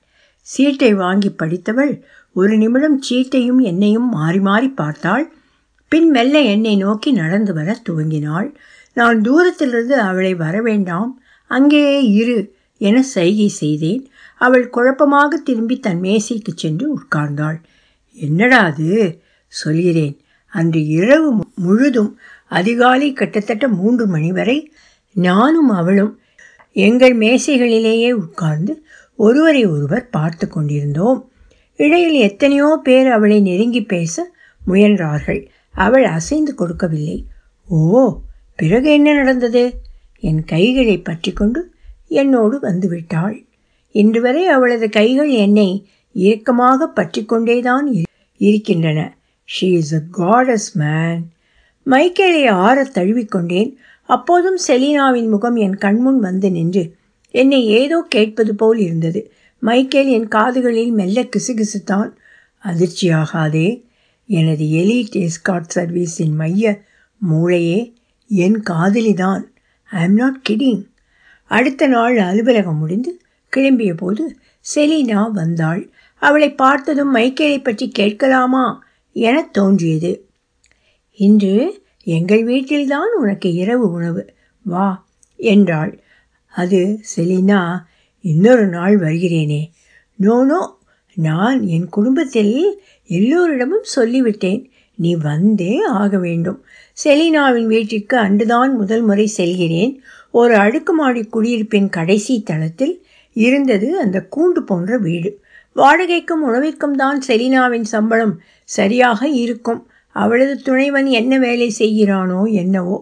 சீட்டை 0.41 0.93
வாங்கி 0.93 1.29
படித்தவள் 1.29 1.93
ஒரு 2.33 2.57
நிமிடம் 2.57 3.01
சீட்டையும் 3.09 3.62
என்னையும் 3.62 4.09
மாறி 4.09 4.39
மாறி 4.39 4.69
பார்த்தாள். 4.69 5.33
பின் 5.91 6.09
மெல்ல 6.09 6.39
என்னை 6.39 6.75
நோக்கி 6.75 7.12
நடந்து 7.12 7.53
வர 7.53 7.77
துவங்கினாள். 7.89 8.49
நான் 8.93 9.21
தூரத்திலிருந்து 9.21 9.99
அவளை 9.99 10.33
வர 10.36 10.62
வேண்டாம் 10.62 11.21
அங்கேயே 11.51 11.97
இரு. 12.12 12.55
என 12.87 13.01
சைகை 13.01 13.47
செய்தேன். 13.47 14.03
அவள் 14.37 14.69
குழப்பமாக 14.69 15.37
திரும்பி 15.37 15.79
தன் 15.79 15.99
மேசைக்கு 15.99 16.51
சென்று 16.55 16.85
உட்கார்ந்தாள். 16.97 17.59
என்னடா 18.13 18.59
அது? 18.59 19.19
சொல்கிறேன். 19.47 20.15
அன்று 20.47 20.85
இரவு 20.85 21.29
முழுதும் 21.55 22.11
அதிகாலை 22.49 23.13
கிட்டத்தட்ட 23.13 23.67
மூன்று 23.67 24.07
மணி 24.07 24.31
வரை 24.31 24.57
நானும் 25.13 25.69
அவளும் 25.69 26.13
எங்கள் 26.71 27.15
மேசைகளிலேயே 27.17 28.11
உட்கார்ந்து 28.11 28.73
ஒருவரை 29.15 29.65
ஒருவர் 29.65 30.09
பார்த்து 30.09 30.45
கொண்டிருந்தோம். 30.47 31.19
இடையில் 31.79 32.17
எத்தனையோ 32.29 32.79
பேர் 32.83 33.07
அவளை 33.07 33.37
நெருங்கி 33.41 33.81
பேச 33.83 34.31
முயன்றார்கள். 34.67 35.41
அவள் 35.73 36.05
அசைந்து 36.17 36.51
கொடுக்கவில்லை. 36.55 37.17
ஓ 37.67 38.19
பிறகு 38.55 38.87
என்ன 38.91 39.13
நடந்தது? 39.13 39.63
என் 40.23 40.43
கைகளை 40.43 40.97
பற்றி 40.97 41.31
கொண்டு 41.31 41.72
என்னோடு 42.13 42.56
வந்துவிட்டாள். 42.62 43.36
இன்று 43.95 44.19
வரை 44.21 44.43
அவளது 44.47 44.88
கைகள் 44.89 45.32
என்னை 45.43 45.69
இறுக்கமாக 46.15 46.88
பற்றி 46.88 47.21
கொண்டேதான் 47.26 47.88
இருக்கின்றன. 48.41 48.99
She 49.49 49.69
is 49.73 49.93
a 49.93 50.02
goddess 50.17 50.69
man 50.73 51.21
மைக்கேலை 51.86 52.43
ஆற 52.65 52.78
தழுவிக்கொண்டேன். 52.95 53.71
அப்போதும் 54.10 54.60
செலீனாவின் 54.67 55.30
முகம் 55.30 55.56
என் 55.56 55.78
கண்முன் 55.78 56.19
வந்து 56.19 56.49
நின்று 56.52 56.84
என்னை 57.34 57.60
ஏதோ 57.80 57.97
கேட்பது 58.10 58.54
போல் 58.56 58.80
இருந்தது. 58.80 59.21
மைக்கேல் 59.62 60.10
என் 60.10 60.28
காதுகளில் 60.28 60.91
மெல்ல 60.91 61.19
கிசுகிசுத்தான். 61.23 62.12
அதிர்ச்சியாகாதே. 62.63 63.67
எனது 64.30 64.65
எலிட் 64.82 65.17
எஸ்காட் 65.21 65.71
சர்வீஸின் 65.76 66.36
மைய 66.36 66.82
மூளையே 67.21 67.80
என் 68.30 68.60
காதலிதான். 68.69 69.43
ஐ 69.91 70.02
எம் 70.04 70.13
நாட் 70.13 70.39
கிடிங் 70.49 70.82
அடுத்த 71.53 71.87
நாள் 71.87 72.17
அலுவலகம் 72.19 72.77
முடிந்து 72.77 73.11
கிளம்பிய 73.53 73.93
போது 73.97 74.23
செலீனா 74.65 75.21
வந்தாள். 75.31 75.81
அவளை 76.21 76.49
பார்த்ததும் 76.53 77.15
மைக்கேலை 77.15 77.59
பற்றி 77.63 77.85
கேட்கலாமா 77.89 78.65
என 79.15 79.35
தோன்றியது. 79.51 80.11
இன்று 81.19 81.55
எங்கள் 82.07 82.43
வீட்டில்தான் 82.43 83.11
உனக்கு 83.21 83.49
இரவு 83.53 83.85
உணவு. 83.91 84.23
வா 84.65 84.87
என்றாள். 85.43 85.93
அது 86.53 86.79
செலினா 87.13 87.61
இன்னொரு 88.23 88.65
நாள் 88.67 88.95
வருகிறேனே. 88.99 89.61
நோ 90.19 90.35
நோ 90.43 90.61
நான் 91.17 91.59
என் 91.67 91.87
குடும்பத்தில் 91.89 92.55
எல்லோரிடமும் 93.09 93.87
சொல்லிவிட்டேன். 93.95 94.61
நீ 94.99 95.11
வந்தே 95.21 95.73
ஆக 96.01 96.17
வேண்டும். 96.17 96.59
செலினாவின் 96.97 97.65
வீட்டிற்கு 97.65 98.15
அன்றுதான் 98.17 98.71
முதல் 98.77 99.03
முறை 99.03 99.25
செல்கிறேன். 99.37 99.93
ஒரு 100.33 100.53
அடுக்குமாடி 100.55 101.21
குடியிருப்பின் 101.23 101.89
கடைசி 101.89 102.35
தளத்தில் 102.43 102.93
இருந்தது 103.45 103.87
அந்த 103.99 104.17
கூண்டு 104.35 104.59
போன்ற 104.59 104.97
வீடு. 104.97 105.29
வாடகைக்கும் 105.75 106.43
உணவிற்கும் 106.47 106.95
தான் 106.95 107.19
செலினாவின் 107.27 107.85
சம்பளம் 107.93 108.33
சரியாக 108.77 109.27
இருக்கும். 109.43 109.81
அவளது 110.15 110.55
துணைவன் 110.61 111.07
என்ன 111.19 111.39
வேலை 111.39 111.67
செய்கிறானோ 111.79 112.41
என்னவோ. 112.51 112.97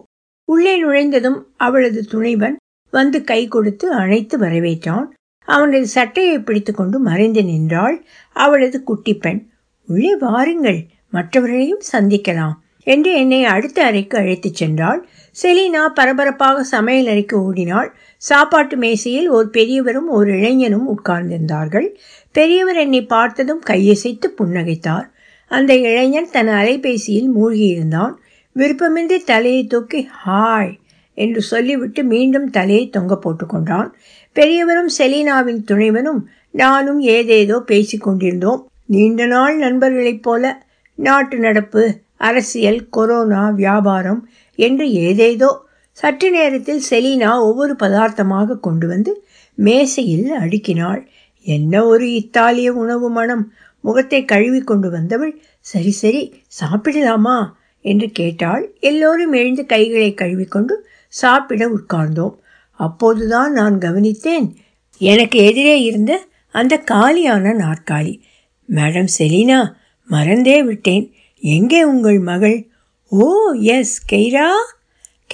உள்ளே 0.48 0.74
நுழைந்ததும் 0.84 1.40
அவளது 1.56 2.00
துணைவன் 2.04 2.56
வந்து 2.92 3.24
கை 3.24 3.40
கொடுத்து 3.48 3.86
அழைத்து 3.92 4.38
வரவேற்றான். 4.38 5.06
அவனது 5.48 5.86
சட்டையை 5.86 6.36
பிடித்துக்கொண்டு 6.38 6.98
மறைந்து 6.98 7.44
நின்றாள் 7.44 7.96
அவளது 8.36 8.82
குட்டி 8.82 9.14
பெண். 9.14 9.40
உள்ளே 9.88 10.12
வாருங்கள் 10.16 10.80
மற்றவர்களையும் 11.10 11.82
சந்திக்கலாம் 11.92 12.56
என்று 12.86 13.10
என்னை 13.14 13.40
அடுத்த 13.44 13.78
அறைக்கு 13.84 14.18
அழைத்துச் 14.18 14.58
சென்றாள். 14.60 15.00
செலீனா 15.36 15.82
பரபரப்பாக 15.94 16.62
சமையல் 16.62 17.06
அறைக்கு 17.06 17.36
ஓடினாள். 17.42 17.94
சாப்பாட்டு 18.16 18.76
மேசையில் 18.76 19.28
ஒரு 19.28 19.48
பெரியவரும் 19.48 20.08
ஒரு 20.08 20.32
இளைஞனும் 20.36 20.88
உட்கார்ந்திருந்தார்கள். 20.88 21.88
பெரியவர் 22.32 22.76
என்னை 22.76 23.06
பார்த்ததும் 23.06 23.62
கையசைத்து 23.70 24.28
புன்னகைத்தார். 24.38 25.06
அந்த 25.50 25.76
இளைஞன் 25.76 26.28
தன் 26.32 26.48
அலைபேசியில் 26.48 27.30
மூழ்கியிருந்தான். 27.36 28.14
விருப்பமின்றி 28.56 29.18
தலையை 29.24 29.66
தூக்கி 29.66 30.08
ஹாய் 30.26 30.72
என்று 31.14 31.40
சொல்லிவிட்டு 31.42 32.04
மீண்டும் 32.04 32.50
தலையை 32.50 32.88
தொங்க 32.88 33.18
போட்டுக்கொண்டான் 33.22 33.88
பெரியவரும் 34.32 34.90
செலீனாவின் 34.98 35.64
துணைவனும் 35.64 36.20
நானும் 36.50 37.00
ஏதேதோ 37.00 37.60
பேசிக் 37.60 38.02
கொண்டிருந்தோம். 38.02 38.60
நீண்ட 38.86 39.26
நாள் 39.26 39.56
நண்பர்களைப் 39.56 40.22
போல 40.22 40.62
நாட்டு 40.94 41.38
நடப்பு 41.38 41.82
அரசியல் 42.16 42.88
கொரோனா 42.88 43.50
வியாபாரம் 43.50 44.28
என்று 44.54 44.92
ஏதேதோ 44.92 45.64
சற்று 45.90 46.30
நேரத்தில் 46.30 46.82
செலீனா 46.90 47.40
ஒவ்வொரு 47.40 47.76
பதார்த்தமாக 47.76 48.56
கொண்டு 48.56 48.86
வந்து 48.86 49.24
மேசையில் 49.54 50.30
அடுக்கினாள். 50.30 51.06
என்ன 51.42 51.84
ஒரு 51.84 52.12
இத்தாலிய 52.12 52.72
உணவு 52.72 53.10
மனம்? 53.10 53.52
முகத்தை 53.80 54.24
கழுவி 54.24 54.60
கொண்டு 54.60 54.90
வந்தவள்? 54.90 55.42
சரி 55.60 55.90
சரி 55.90 56.42
சாப்பிடலாமா? 56.60 57.50
என்று 57.80 58.10
கேட்டாள். 58.10 58.74
எல்லோரும் 58.80 59.32
எழுந்து 59.32 59.66
கைகளை 59.66 60.14
கழுவிக்கொண்டு 60.14 60.86
சாப்பிட 61.08 61.68
உட்கார்ந்தோம். 61.68 62.34
அப்போதுதான் 62.70 63.52
நான் 63.52 63.78
கவனித்தேன். 63.78 64.54
எனக்கு 64.98 65.38
எதிரே 65.38 65.82
இருந்த 65.82 66.24
அந்த 66.50 66.78
காலியான 66.78 67.52
நாற்காலி. 67.52 68.20
மேடம் 68.68 69.08
செலினா 69.18 69.72
மறந்தே 70.06 70.62
விட்டேன். 70.62 71.12
எங்கே 71.40 71.84
உங்கள் 71.84 72.18
மகள்? 72.18 72.71
ஓ 73.14 73.52
எஸ் 73.52 74.04
கெய்ரா? 74.12 74.48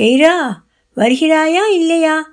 கெய்ரா 0.01 0.35
வருகிறாயா 0.97 1.65
இல்லையா? 1.73 2.31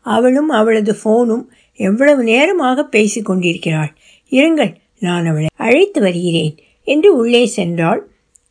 அவளும் 0.00 0.48
அவளது 0.48 0.96
ஃபோனும் 1.04 1.44
எவ்வளவு 1.76 2.22
நேரமாக 2.22 2.84
பேசி 2.84 3.22
கொண்டிருக்கிறாள். 3.22 3.92
இருங்கள் 4.30 4.74
நான் 4.98 5.26
அவளை 5.26 5.46
அழைத்து 5.56 6.00
வருகிறேன் 6.00 6.54
என்று 6.84 7.16
உள்ளே 7.16 7.52
சென்றாள். 7.56 7.98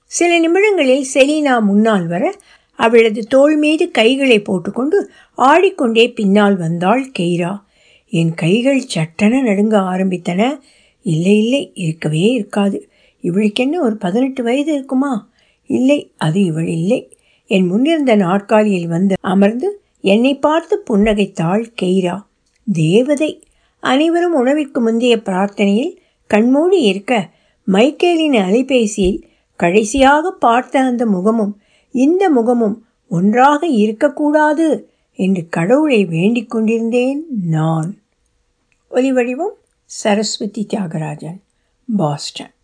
சில 0.03 0.39
நிமிடங்களில் 0.39 1.05
செலீனா 1.13 1.61
முன்னால் 1.61 2.07
வர 2.07 2.33
அவளது 2.75 3.27
தோள் 3.27 3.55
மீது 3.55 3.91
கைகளை 3.91 4.41
போட்டுக்கொண்டு 4.41 5.09
ஆடிக்கொண்டே 5.37 6.11
பின்னால் 6.11 6.57
வந்தாள் 6.57 7.11
கெய்ரா. 7.19 7.61
என் 8.09 8.33
கைகள் 8.33 8.79
சட்டென 8.79 9.41
நடுங்க 9.41 9.79
ஆரம்பித்தன. 9.79 10.59
இல்லை 11.01 11.37
இல்லை 11.37 11.71
இருக்கவே 11.73 12.31
இருக்காது. 12.31 12.89
இவளுக்கென்ன 13.23 13.79
ஒரு 13.79 13.97
பதினெட்டு 13.97 14.43
வயது 14.43 14.73
இருக்குமா? 14.73 15.33
இல்லை 15.67 16.13
அது 16.17 16.43
இவள் 16.43 16.67
இல்லை. 16.67 17.17
என் 17.47 17.67
முன்னிருந்த 17.67 18.15
நாற்காலியில் 18.15 18.87
வந்து 18.87 19.15
அமர்ந்து 19.21 19.69
என்னை 20.01 20.33
பார்த்து 20.37 20.83
புன்னகைத்தாள் 20.89 21.65
கெய்ரா. 21.81 22.15
தேவதை 22.67 23.43
அனைவரும் 23.79 24.33
உணவிற்கு 24.33 24.81
முந்தைய 24.81 25.15
பிரார்த்தனையில் 25.17 25.93
கண்மூடி 26.27 26.81
இருக்க 26.81 27.29
மைக்கேலின் 27.67 28.37
அலைபேசியில் 28.41 29.21
கடைசியாக 29.59 30.31
பார்த்த 30.31 30.79
அந்த 30.79 31.05
முகமும் 31.05 31.53
இந்த 31.91 32.29
முகமும் 32.29 32.85
ஒன்றாக 33.09 33.67
இருக்கக்கூடாது 33.67 34.89
என்று 35.19 35.49
கடவுளை 35.49 36.05
வேண்டிக் 36.05 36.49
கொண்டிருந்தேன் 36.49 37.25
நான். 37.49 37.91
ஒலிவடிவம் 38.91 39.55
சரஸ்வதி 39.85 40.67
தியாகராஜன் 40.69 41.39
பாஸ்டன். 41.97 42.54